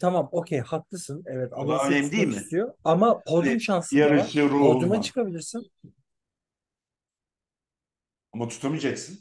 [0.00, 1.22] tamam okey haklısın.
[1.26, 2.34] Evet da Alonso'yu önemli değil mi?
[2.34, 2.74] istiyor.
[2.84, 4.32] Ama podyum Hani şansı da var.
[4.34, 5.02] Podyuma ruhuna.
[5.02, 5.70] çıkabilirsin.
[8.32, 9.18] Ama tutamayacaksın.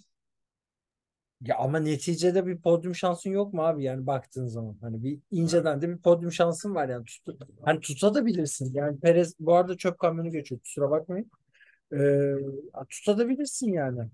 [1.41, 5.81] Ya ama neticede bir podyum şansın yok mu abi yani baktığın zaman hani bir inceden
[5.81, 10.31] de bir podyum şansın var yani tut, hani tutabilirsin yani Perez bu arada çöp kamyonu
[10.31, 11.31] geçiyor kusura bakmayın
[11.93, 12.35] ee,
[12.89, 14.09] tutabilirsin yani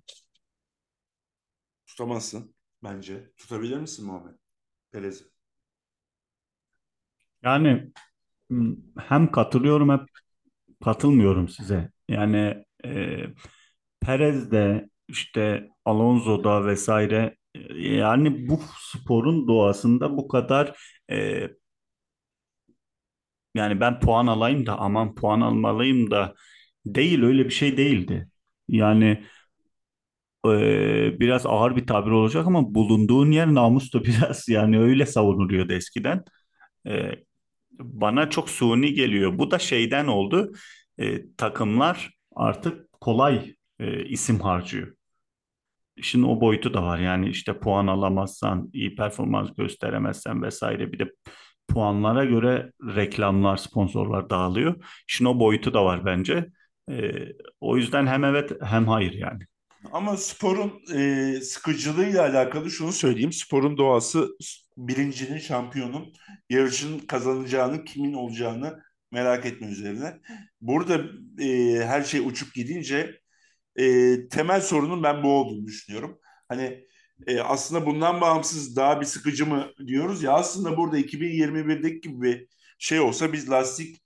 [1.86, 3.31] Tutamazsın bence.
[3.38, 4.36] Tutabilir misin Muhammed?
[4.91, 5.25] Perez'i.
[7.45, 7.91] Yani
[8.99, 10.05] hem katılıyorum hem
[10.86, 11.91] katılmıyorum size.
[12.10, 13.17] Yani e,
[14.01, 20.77] Perez de işte Alonso da vesaire e, yani bu sporun doğasında bu kadar
[21.12, 21.47] e,
[23.55, 26.36] yani ben puan alayım da aman puan almalıyım da
[26.86, 28.29] değil öyle bir şey değildi.
[28.67, 29.23] Yani
[30.45, 36.23] e, biraz ağır bir tabir olacak ama bulunduğun yer namus biraz yani öyle savunuluyordu eskiden.
[36.88, 37.12] E,
[37.79, 39.38] bana çok suni geliyor.
[39.38, 40.53] Bu da şeyden oldu.
[40.97, 44.95] E, takımlar artık kolay e, isim harcıyor.
[45.97, 46.99] İşin o boyutu da var.
[46.99, 51.11] Yani işte puan alamazsan, iyi performans gösteremezsen vesaire bir de
[51.67, 54.75] puanlara göre reklamlar, sponsorlar dağılıyor.
[55.09, 56.49] İşin o boyutu da var bence.
[56.91, 57.11] E,
[57.61, 59.43] o yüzden hem evet hem hayır yani.
[59.91, 63.33] Ama sporun e, sıkıcılığıyla alakalı şunu söyleyeyim.
[63.33, 64.29] Sporun doğası
[64.77, 66.13] birincinin, şampiyonun,
[66.49, 68.85] yarışın kazanacağını, kimin olacağını
[69.15, 70.19] Merak etme üzerine.
[70.61, 71.03] Burada
[71.43, 73.19] e, her şey uçup gidince
[73.75, 76.19] e, temel sorunun ben bu olduğunu düşünüyorum.
[76.47, 76.85] Hani
[77.27, 82.47] e, aslında bundan bağımsız daha bir sıkıcı mı diyoruz ya aslında burada 2021'deki gibi bir
[82.79, 84.03] şey olsa biz lastik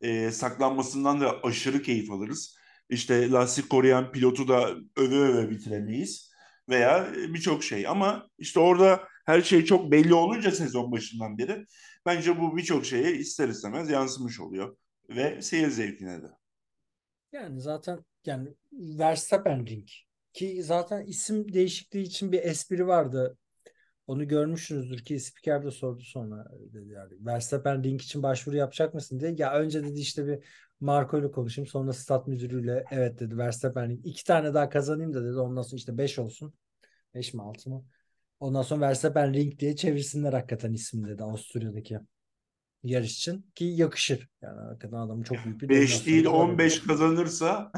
[0.00, 2.56] e, saklanmasından da aşırı keyif alırız.
[2.90, 6.30] İşte lastik koruyan pilotu da öve öve bitiremeyiz
[6.68, 7.86] veya birçok şey.
[7.86, 11.66] Ama işte orada her şey çok belli olunca sezon başından beri
[12.06, 14.76] bence bu birçok şeye ister istemez yansımış oluyor
[15.08, 16.26] ve seyir zevkine de.
[17.32, 19.88] Yani zaten yani Verstappen Ring
[20.32, 23.36] ki zaten isim değişikliği için bir espri vardı.
[24.06, 29.20] Onu görmüşsünüzdür ki spiker de sordu sonra dedi yani Verstappen Ring için başvuru yapacak mısın
[29.20, 29.34] diye.
[29.38, 30.38] Ya önce dedi işte bir
[30.80, 34.06] Marco ile konuşayım sonra stat müdürüyle evet dedi Verstappen Ring.
[34.06, 36.54] iki tane daha kazanayım da dedi ondan sonra işte beş olsun.
[37.14, 37.84] Beş mi altı mı?
[38.40, 41.98] Ondan sonra Verstappen Ring diye çevirsinler hakikaten isim dedi Avusturya'daki
[42.82, 44.28] yarış için ki yakışır.
[44.42, 46.52] Yani hakikaten adamın çok büyük bir 5 değil dominasyonu var.
[46.52, 47.72] 15 kazanırsa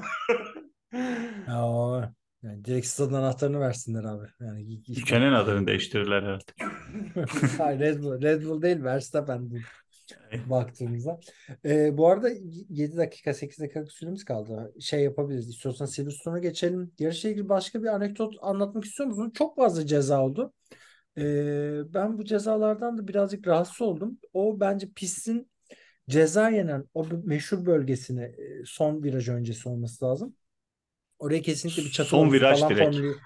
[1.49, 2.03] Ya, o-
[2.43, 4.27] yani direkt stadın anahtarını versinler abi.
[4.41, 6.41] Yani Ülkenin adını değiştirirler.
[7.59, 9.57] Hayır, Red Bull, Red Bull değil Verstappen bu
[10.51, 11.21] baktığımızda.
[11.65, 12.31] Ee, bu arada
[12.69, 14.75] 7 dakika 8 dakika süremiz kaldı.
[14.81, 15.49] Şey yapabiliriz.
[15.49, 16.93] İstiyorsan Silverstone'a geçelim.
[16.99, 19.31] Yarışla ilgili başka bir anekdot anlatmak istiyor musun?
[19.35, 20.53] Çok fazla ceza oldu.
[21.19, 24.19] Ee, ben bu cezalardan da birazcık rahatsız oldum.
[24.33, 25.51] O bence pistin
[26.09, 30.37] ceza yenen o meşhur bölgesine e, son viraj öncesi olması lazım.
[31.19, 32.97] Oraya kesinlikle bir çakıl Son viraj falan direkt.
[32.97, 33.17] formülü.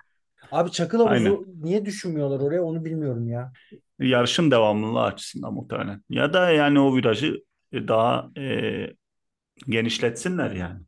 [0.51, 1.47] Abi çakıl havuzu Aynen.
[1.63, 3.53] niye düşünmüyorlar oraya onu bilmiyorum ya.
[3.99, 6.03] Yarışın devamlılığı açısından muhtemelen.
[6.11, 8.87] Ya da yani o virajı daha e,
[9.69, 10.81] genişletsinler yani.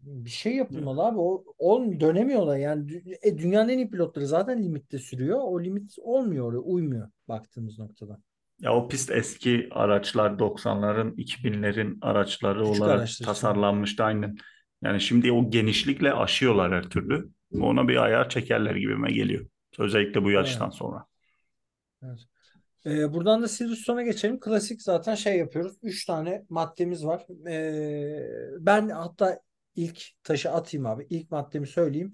[0.00, 1.18] Bir şey yapılmalı abi.
[1.18, 2.56] O, olmuyor, dönemiyorlar.
[2.56, 5.38] Yani dü- e, dünyanın en iyi pilotları zaten limitte sürüyor.
[5.42, 8.18] O limit olmuyor uymuyor baktığımız noktada.
[8.60, 13.56] Ya o pist eski araçlar 90'ların 2000'lerin araçları Küçük olarak araçlar için.
[13.62, 14.36] tasarlanmıştı aynen.
[14.82, 17.28] Yani şimdi o genişlikle aşıyorlar her türlü.
[17.54, 19.46] Ona bir ayar çekerler gibime geliyor.
[19.78, 20.74] Özellikle bu yarıştan Evet.
[20.74, 21.06] sonra.
[22.02, 22.18] Evet.
[22.86, 24.40] Ee, buradan da Silverstone'a geçelim.
[24.40, 25.76] Klasik zaten şey yapıyoruz.
[25.82, 27.26] Üç tane maddemiz var.
[27.48, 28.28] Ee,
[28.58, 29.40] ben hatta
[29.74, 31.06] ilk taşı atayım abi.
[31.10, 32.12] İlk maddemi söyleyeyim.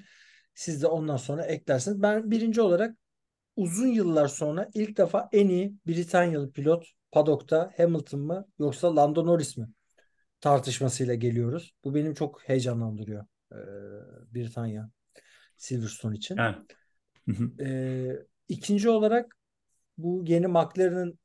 [0.55, 2.03] Siz de ondan sonra eklersiniz.
[2.03, 2.97] Ben birinci olarak
[3.57, 9.57] uzun yıllar sonra ilk defa en iyi Britanyalı pilot paddock'ta Hamilton mı yoksa Lando Norris
[9.57, 9.69] mi
[10.41, 11.75] tartışmasıyla geliyoruz.
[11.85, 13.57] Bu benim çok heyecanlandırıyor ee,
[14.35, 14.91] Britanya
[15.57, 16.37] Silverstone için.
[16.37, 17.51] Hı hı.
[17.61, 18.17] Ee,
[18.49, 19.37] ikinci olarak
[19.99, 21.19] bu yeni McLaren'ın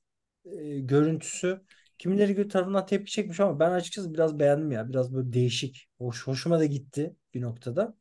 [0.46, 1.62] e, görüntüsü
[1.98, 4.90] kimileri gö- tarafından tepki çekmiş ama ben açıkçası biraz beğendim ya.
[4.90, 5.90] Biraz böyle değişik.
[5.98, 7.98] Hoş, hoşuma da gitti bir noktada.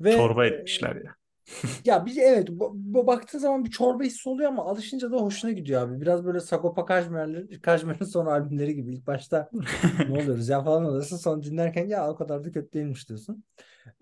[0.00, 1.14] Ve Çorba e, etmişler ya.
[1.84, 5.82] ya bir evet bu, baktığın zaman bir çorba hissi oluyor ama alışınca da hoşuna gidiyor
[5.82, 6.00] abi.
[6.00, 8.94] Biraz böyle Sagopa Kajmer'li- Kajmer'in son albümleri gibi.
[8.94, 9.50] İlk başta
[10.06, 11.16] ne oluyoruz ya falan oluyorsun.
[11.16, 13.44] Sonra dinlerken ya o kadar da kötü değilmiş diyorsun.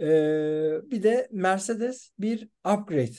[0.00, 3.16] Ee, bir de Mercedes bir upgrade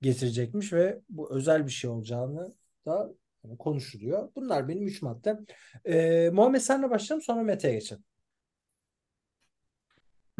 [0.00, 2.54] getirecekmiş ve bu özel bir şey olacağını
[2.86, 3.12] da
[3.58, 4.28] konuşuluyor.
[4.36, 5.44] Bunlar benim üç maddem.
[5.84, 8.04] Ee, Muhammed senle başlayalım sonra Mete'ye geçelim.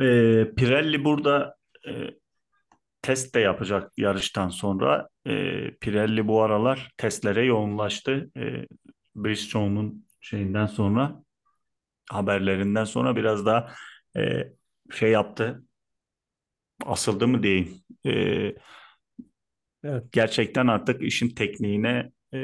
[0.00, 1.56] Ee, Pirelli burada
[1.88, 1.90] e,
[3.02, 5.08] test de yapacak yarıştan sonra.
[5.26, 8.30] Ee, Pirelli bu aralar testlere yoğunlaştı.
[8.36, 8.66] Ee,
[9.14, 11.22] Bridgestone'un şeyinden sonra
[12.10, 13.72] haberlerinden sonra biraz daha
[14.16, 14.52] e,
[14.90, 15.62] şey yaptı.
[16.86, 17.82] Asıldı mı diyeyim.
[18.06, 18.54] Ee,
[19.84, 20.12] Evet.
[20.12, 22.38] gerçekten artık işin tekniğine e,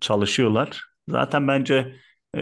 [0.00, 0.84] çalışıyorlar.
[1.08, 1.96] Zaten bence
[2.36, 2.40] e,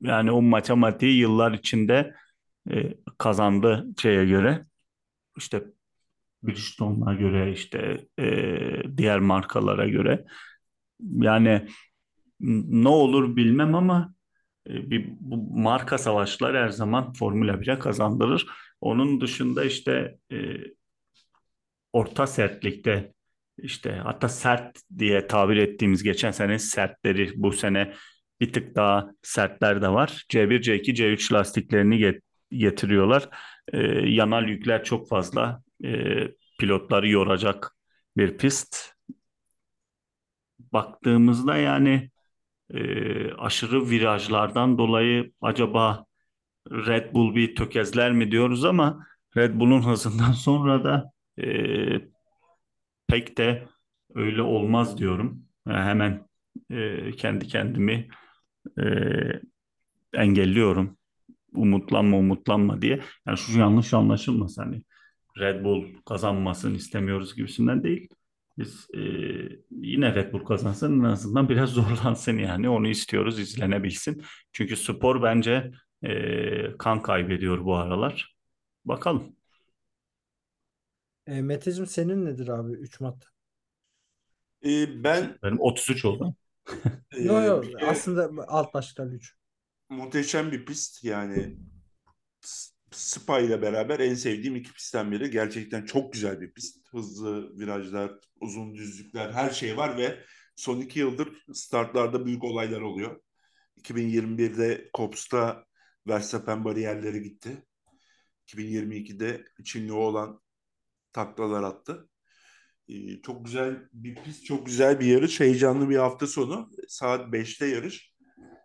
[0.00, 2.14] yani o matematiği yıllar içinde
[2.70, 4.66] e, kazandı şeye göre.
[5.38, 5.64] İşte
[6.42, 10.24] Bridgestone'a göre işte e, diğer markalara göre.
[11.00, 11.68] Yani
[12.40, 14.13] ne olur bilmem ama e,
[14.66, 18.46] bir bu marka savaşları her zaman Formula 1'e kazandırır.
[18.80, 20.36] Onun dışında işte e,
[21.92, 23.12] orta sertlikte
[23.58, 27.94] işte hatta sert diye tabir ettiğimiz geçen sene sertleri bu sene
[28.40, 30.24] bir tık daha sertler de var.
[30.28, 32.20] C1, C2, C3 lastiklerini get-
[32.50, 33.28] getiriyorlar.
[33.72, 33.78] Ee,
[34.08, 35.62] yanal yükler çok fazla.
[35.84, 36.28] Ee,
[36.60, 37.76] pilotları yoracak
[38.16, 38.94] bir pist.
[40.72, 42.10] Baktığımızda yani
[42.74, 46.06] e, aşırı virajlardan dolayı acaba
[46.70, 49.06] Red Bull bir tökezler mi diyoruz ama
[49.36, 51.12] Red Bull'un hızından sonra da
[51.42, 51.46] e,
[53.06, 53.68] pek de
[54.14, 55.44] öyle olmaz diyorum.
[55.68, 56.28] Yani hemen
[56.70, 58.08] e, kendi kendimi
[58.78, 58.84] e,
[60.14, 60.96] engelliyorum.
[61.54, 63.00] Umutlanma umutlanma diye.
[63.26, 64.82] Yani şu yanlış anlaşılmasın hani
[65.38, 68.08] Red Bull kazanmasını istemiyoruz gibisinden değil.
[68.58, 68.98] Biz e,
[69.70, 74.22] yine Red Bull kazansın en azından biraz zorlansın yani onu istiyoruz izlenebilsin.
[74.52, 75.70] Çünkü spor bence
[76.04, 78.36] e, kan kaybediyor bu aralar.
[78.84, 79.36] Bakalım.
[81.26, 83.24] E, Meteciğim senin nedir abi 3 madde?
[84.64, 86.34] Ee, ben Benim 33 oldu.
[87.12, 89.36] e, Yok yok bir kere aslında alt başlıklar 3.
[89.88, 91.56] muhteşem bir pist yani
[92.96, 95.30] Spa ile beraber en sevdiğim iki pistten biri.
[95.30, 96.88] Gerçekten çok güzel bir pist.
[96.90, 100.24] Hızlı virajlar, uzun düzlükler, her şey var ve
[100.56, 103.20] son iki yıldır startlarda büyük olaylar oluyor.
[103.76, 105.64] 2021'de Cops'ta
[106.08, 107.66] Verstappen bariyerleri gitti.
[108.48, 110.40] 2022'de Çinli olan
[111.12, 112.08] taklalar attı.
[112.88, 116.70] Ee, çok güzel bir pist, çok güzel bir yarış, heyecanlı bir hafta sonu.
[116.88, 118.14] Saat 5'te yarış.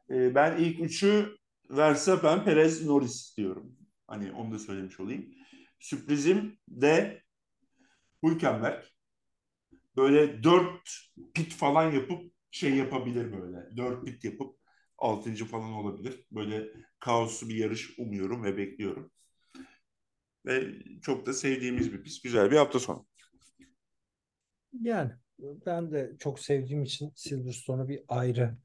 [0.09, 1.38] Ee, ben ilk üçü
[1.69, 3.78] Verstappen, Perez, Norris diyorum.
[4.10, 5.36] Hani onu da söylemiş olayım.
[5.80, 7.24] Sürprizim de
[8.24, 8.84] Hülkenberg.
[9.95, 10.89] Böyle dört
[11.34, 13.78] pit falan yapıp şey yapabilir böyle.
[13.78, 14.60] Dört pit yapıp
[14.97, 16.26] altıncı falan olabilir.
[16.32, 16.68] Böyle
[16.99, 19.12] kaoslu bir yarış umuyorum ve bekliyorum.
[20.45, 22.24] Ve çok da sevdiğimiz bir pist.
[22.24, 23.07] Güzel bir hafta sonu.
[24.82, 28.57] Yani ben de çok sevdiğim için Silverstone'u bir ayrı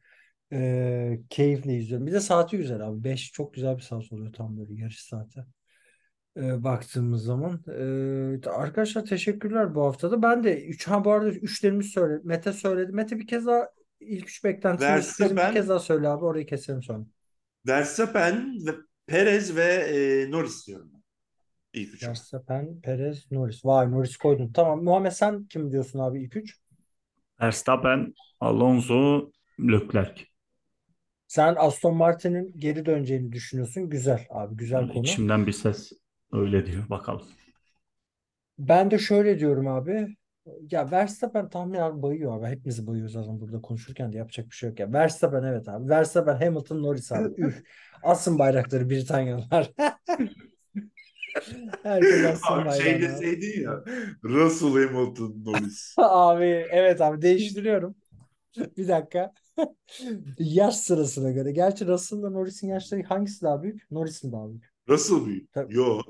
[0.52, 2.06] e, keyifle izliyorum.
[2.06, 3.04] Bir de saati güzel abi.
[3.04, 5.44] 5 çok güzel bir saat oluyor tam böyle yarış saati.
[6.36, 7.64] E, baktığımız zaman.
[7.68, 10.22] E, arkadaşlar teşekkürler bu haftada.
[10.22, 12.20] Ben de 3 ha bu arada üçlerimiz söyle.
[12.24, 12.92] Mete söyledi.
[12.92, 13.68] Mete bir kez daha
[14.00, 16.24] ilk üç beklentini sürprizimi bir kez daha söyle abi.
[16.24, 17.04] Orayı keselim sonra.
[17.66, 18.70] Verstappen, ve
[19.06, 21.02] Perez ve e, Norris diyorum ben.
[21.72, 22.08] İlk üçü.
[22.08, 23.64] Verstappen, Perez, Norris.
[23.64, 24.52] Vay Norris koydun.
[24.52, 24.84] Tamam.
[24.84, 26.58] Muhammed sen kim diyorsun abi ilk üç?
[27.40, 29.30] Verstappen, Alonso,
[29.60, 30.33] Leclerc.
[31.34, 33.90] Sen Aston Martin'in geri döneceğini düşünüyorsun.
[33.90, 34.56] Güzel abi.
[34.56, 35.02] Güzel konu.
[35.02, 35.92] İçimden bir ses
[36.32, 36.88] öyle diyor.
[36.90, 37.22] Bakalım.
[38.58, 40.16] Ben de şöyle diyorum abi.
[40.70, 42.46] Ya Verstappen tahmin abi bayıyor abi.
[42.46, 44.92] Hepimiz bayıyoruz zaten burada konuşurken de yapacak bir şey yok ya.
[44.92, 45.88] Verstappen evet abi.
[45.88, 47.34] Verstappen, Hamilton, Norris abi.
[47.42, 47.62] Üf.
[48.02, 49.72] Asın bayrakları Britanyalılar.
[51.82, 53.02] Herkes assın Abi şey bayrağını abi.
[53.02, 53.84] deseydin ya
[54.24, 55.94] Russell Hamilton Norris.
[55.98, 57.94] Abi evet abi değiştiriyorum.
[58.76, 59.32] Bir dakika.
[60.38, 61.52] Yaş sırasına göre.
[61.52, 63.90] Gerçi Russell'la Norris'in yaşları hangisi daha büyük?
[63.90, 64.72] Norris mi daha büyük?
[64.88, 65.52] Russell büyük.
[65.52, 65.74] Tabii.
[65.74, 66.00] Yo.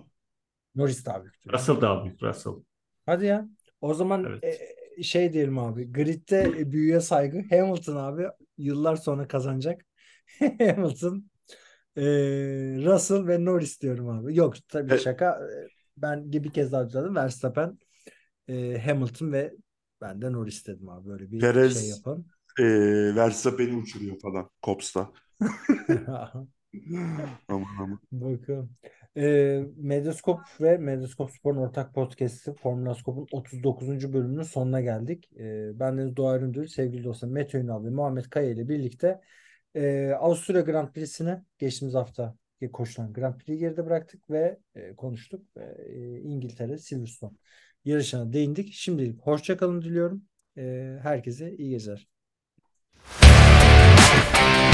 [0.74, 1.34] Norris daha büyük.
[1.52, 2.22] Russell daha büyük.
[2.22, 2.52] Russell.
[3.06, 3.48] Hadi ya.
[3.80, 4.60] O zaman Evet.
[4.98, 5.92] e, şey diyelim abi.
[5.92, 7.44] Grid'de büyüye saygı.
[7.50, 8.26] Hamilton abi
[8.58, 9.86] yıllar sonra kazanacak.
[10.58, 11.30] Hamilton,
[11.96, 12.02] e,
[12.84, 14.36] Russell ve Norris diyorum abi.
[14.36, 15.30] Yok tabii şaka.
[15.30, 17.14] E, Ben bir kez daha düzeldim.
[17.16, 17.78] Verstappen,
[18.48, 19.54] e, Hamilton ve
[20.00, 21.08] ben de Norris dedim abi.
[21.08, 22.26] Böyle bir Perez- şey yapalım.
[22.60, 22.64] E,
[23.14, 24.50] Verstappen'i uçuruyor falan.
[24.62, 25.12] Cops'ta.
[27.48, 28.00] Aman aman.
[28.12, 28.70] Bakalım.
[29.16, 34.12] Ee, Medyaskop ve Medyaskop Spor'un ortak podcast'i Formula Skop'un 39.
[34.12, 35.30] bölümünün sonuna geldik.
[35.38, 39.20] Ee, ben Deniz Doğa Üründül, sevgili dostum Mete Ünal ve Muhammed Kaya ile birlikte
[39.74, 42.36] e, Avusturya Grand Prix'sini geçtiğimiz hafta
[42.72, 45.46] koşulan Grand Prix'yi geride bıraktık ve e, konuştuk.
[45.56, 47.32] E, İngiltere Silverstone
[47.84, 48.72] yarışına değindik.
[48.72, 50.24] Şimdilik hoşça kalın diliyorum.
[50.58, 52.13] E, herkese iyi geceler.
[54.34, 54.73] Thank you.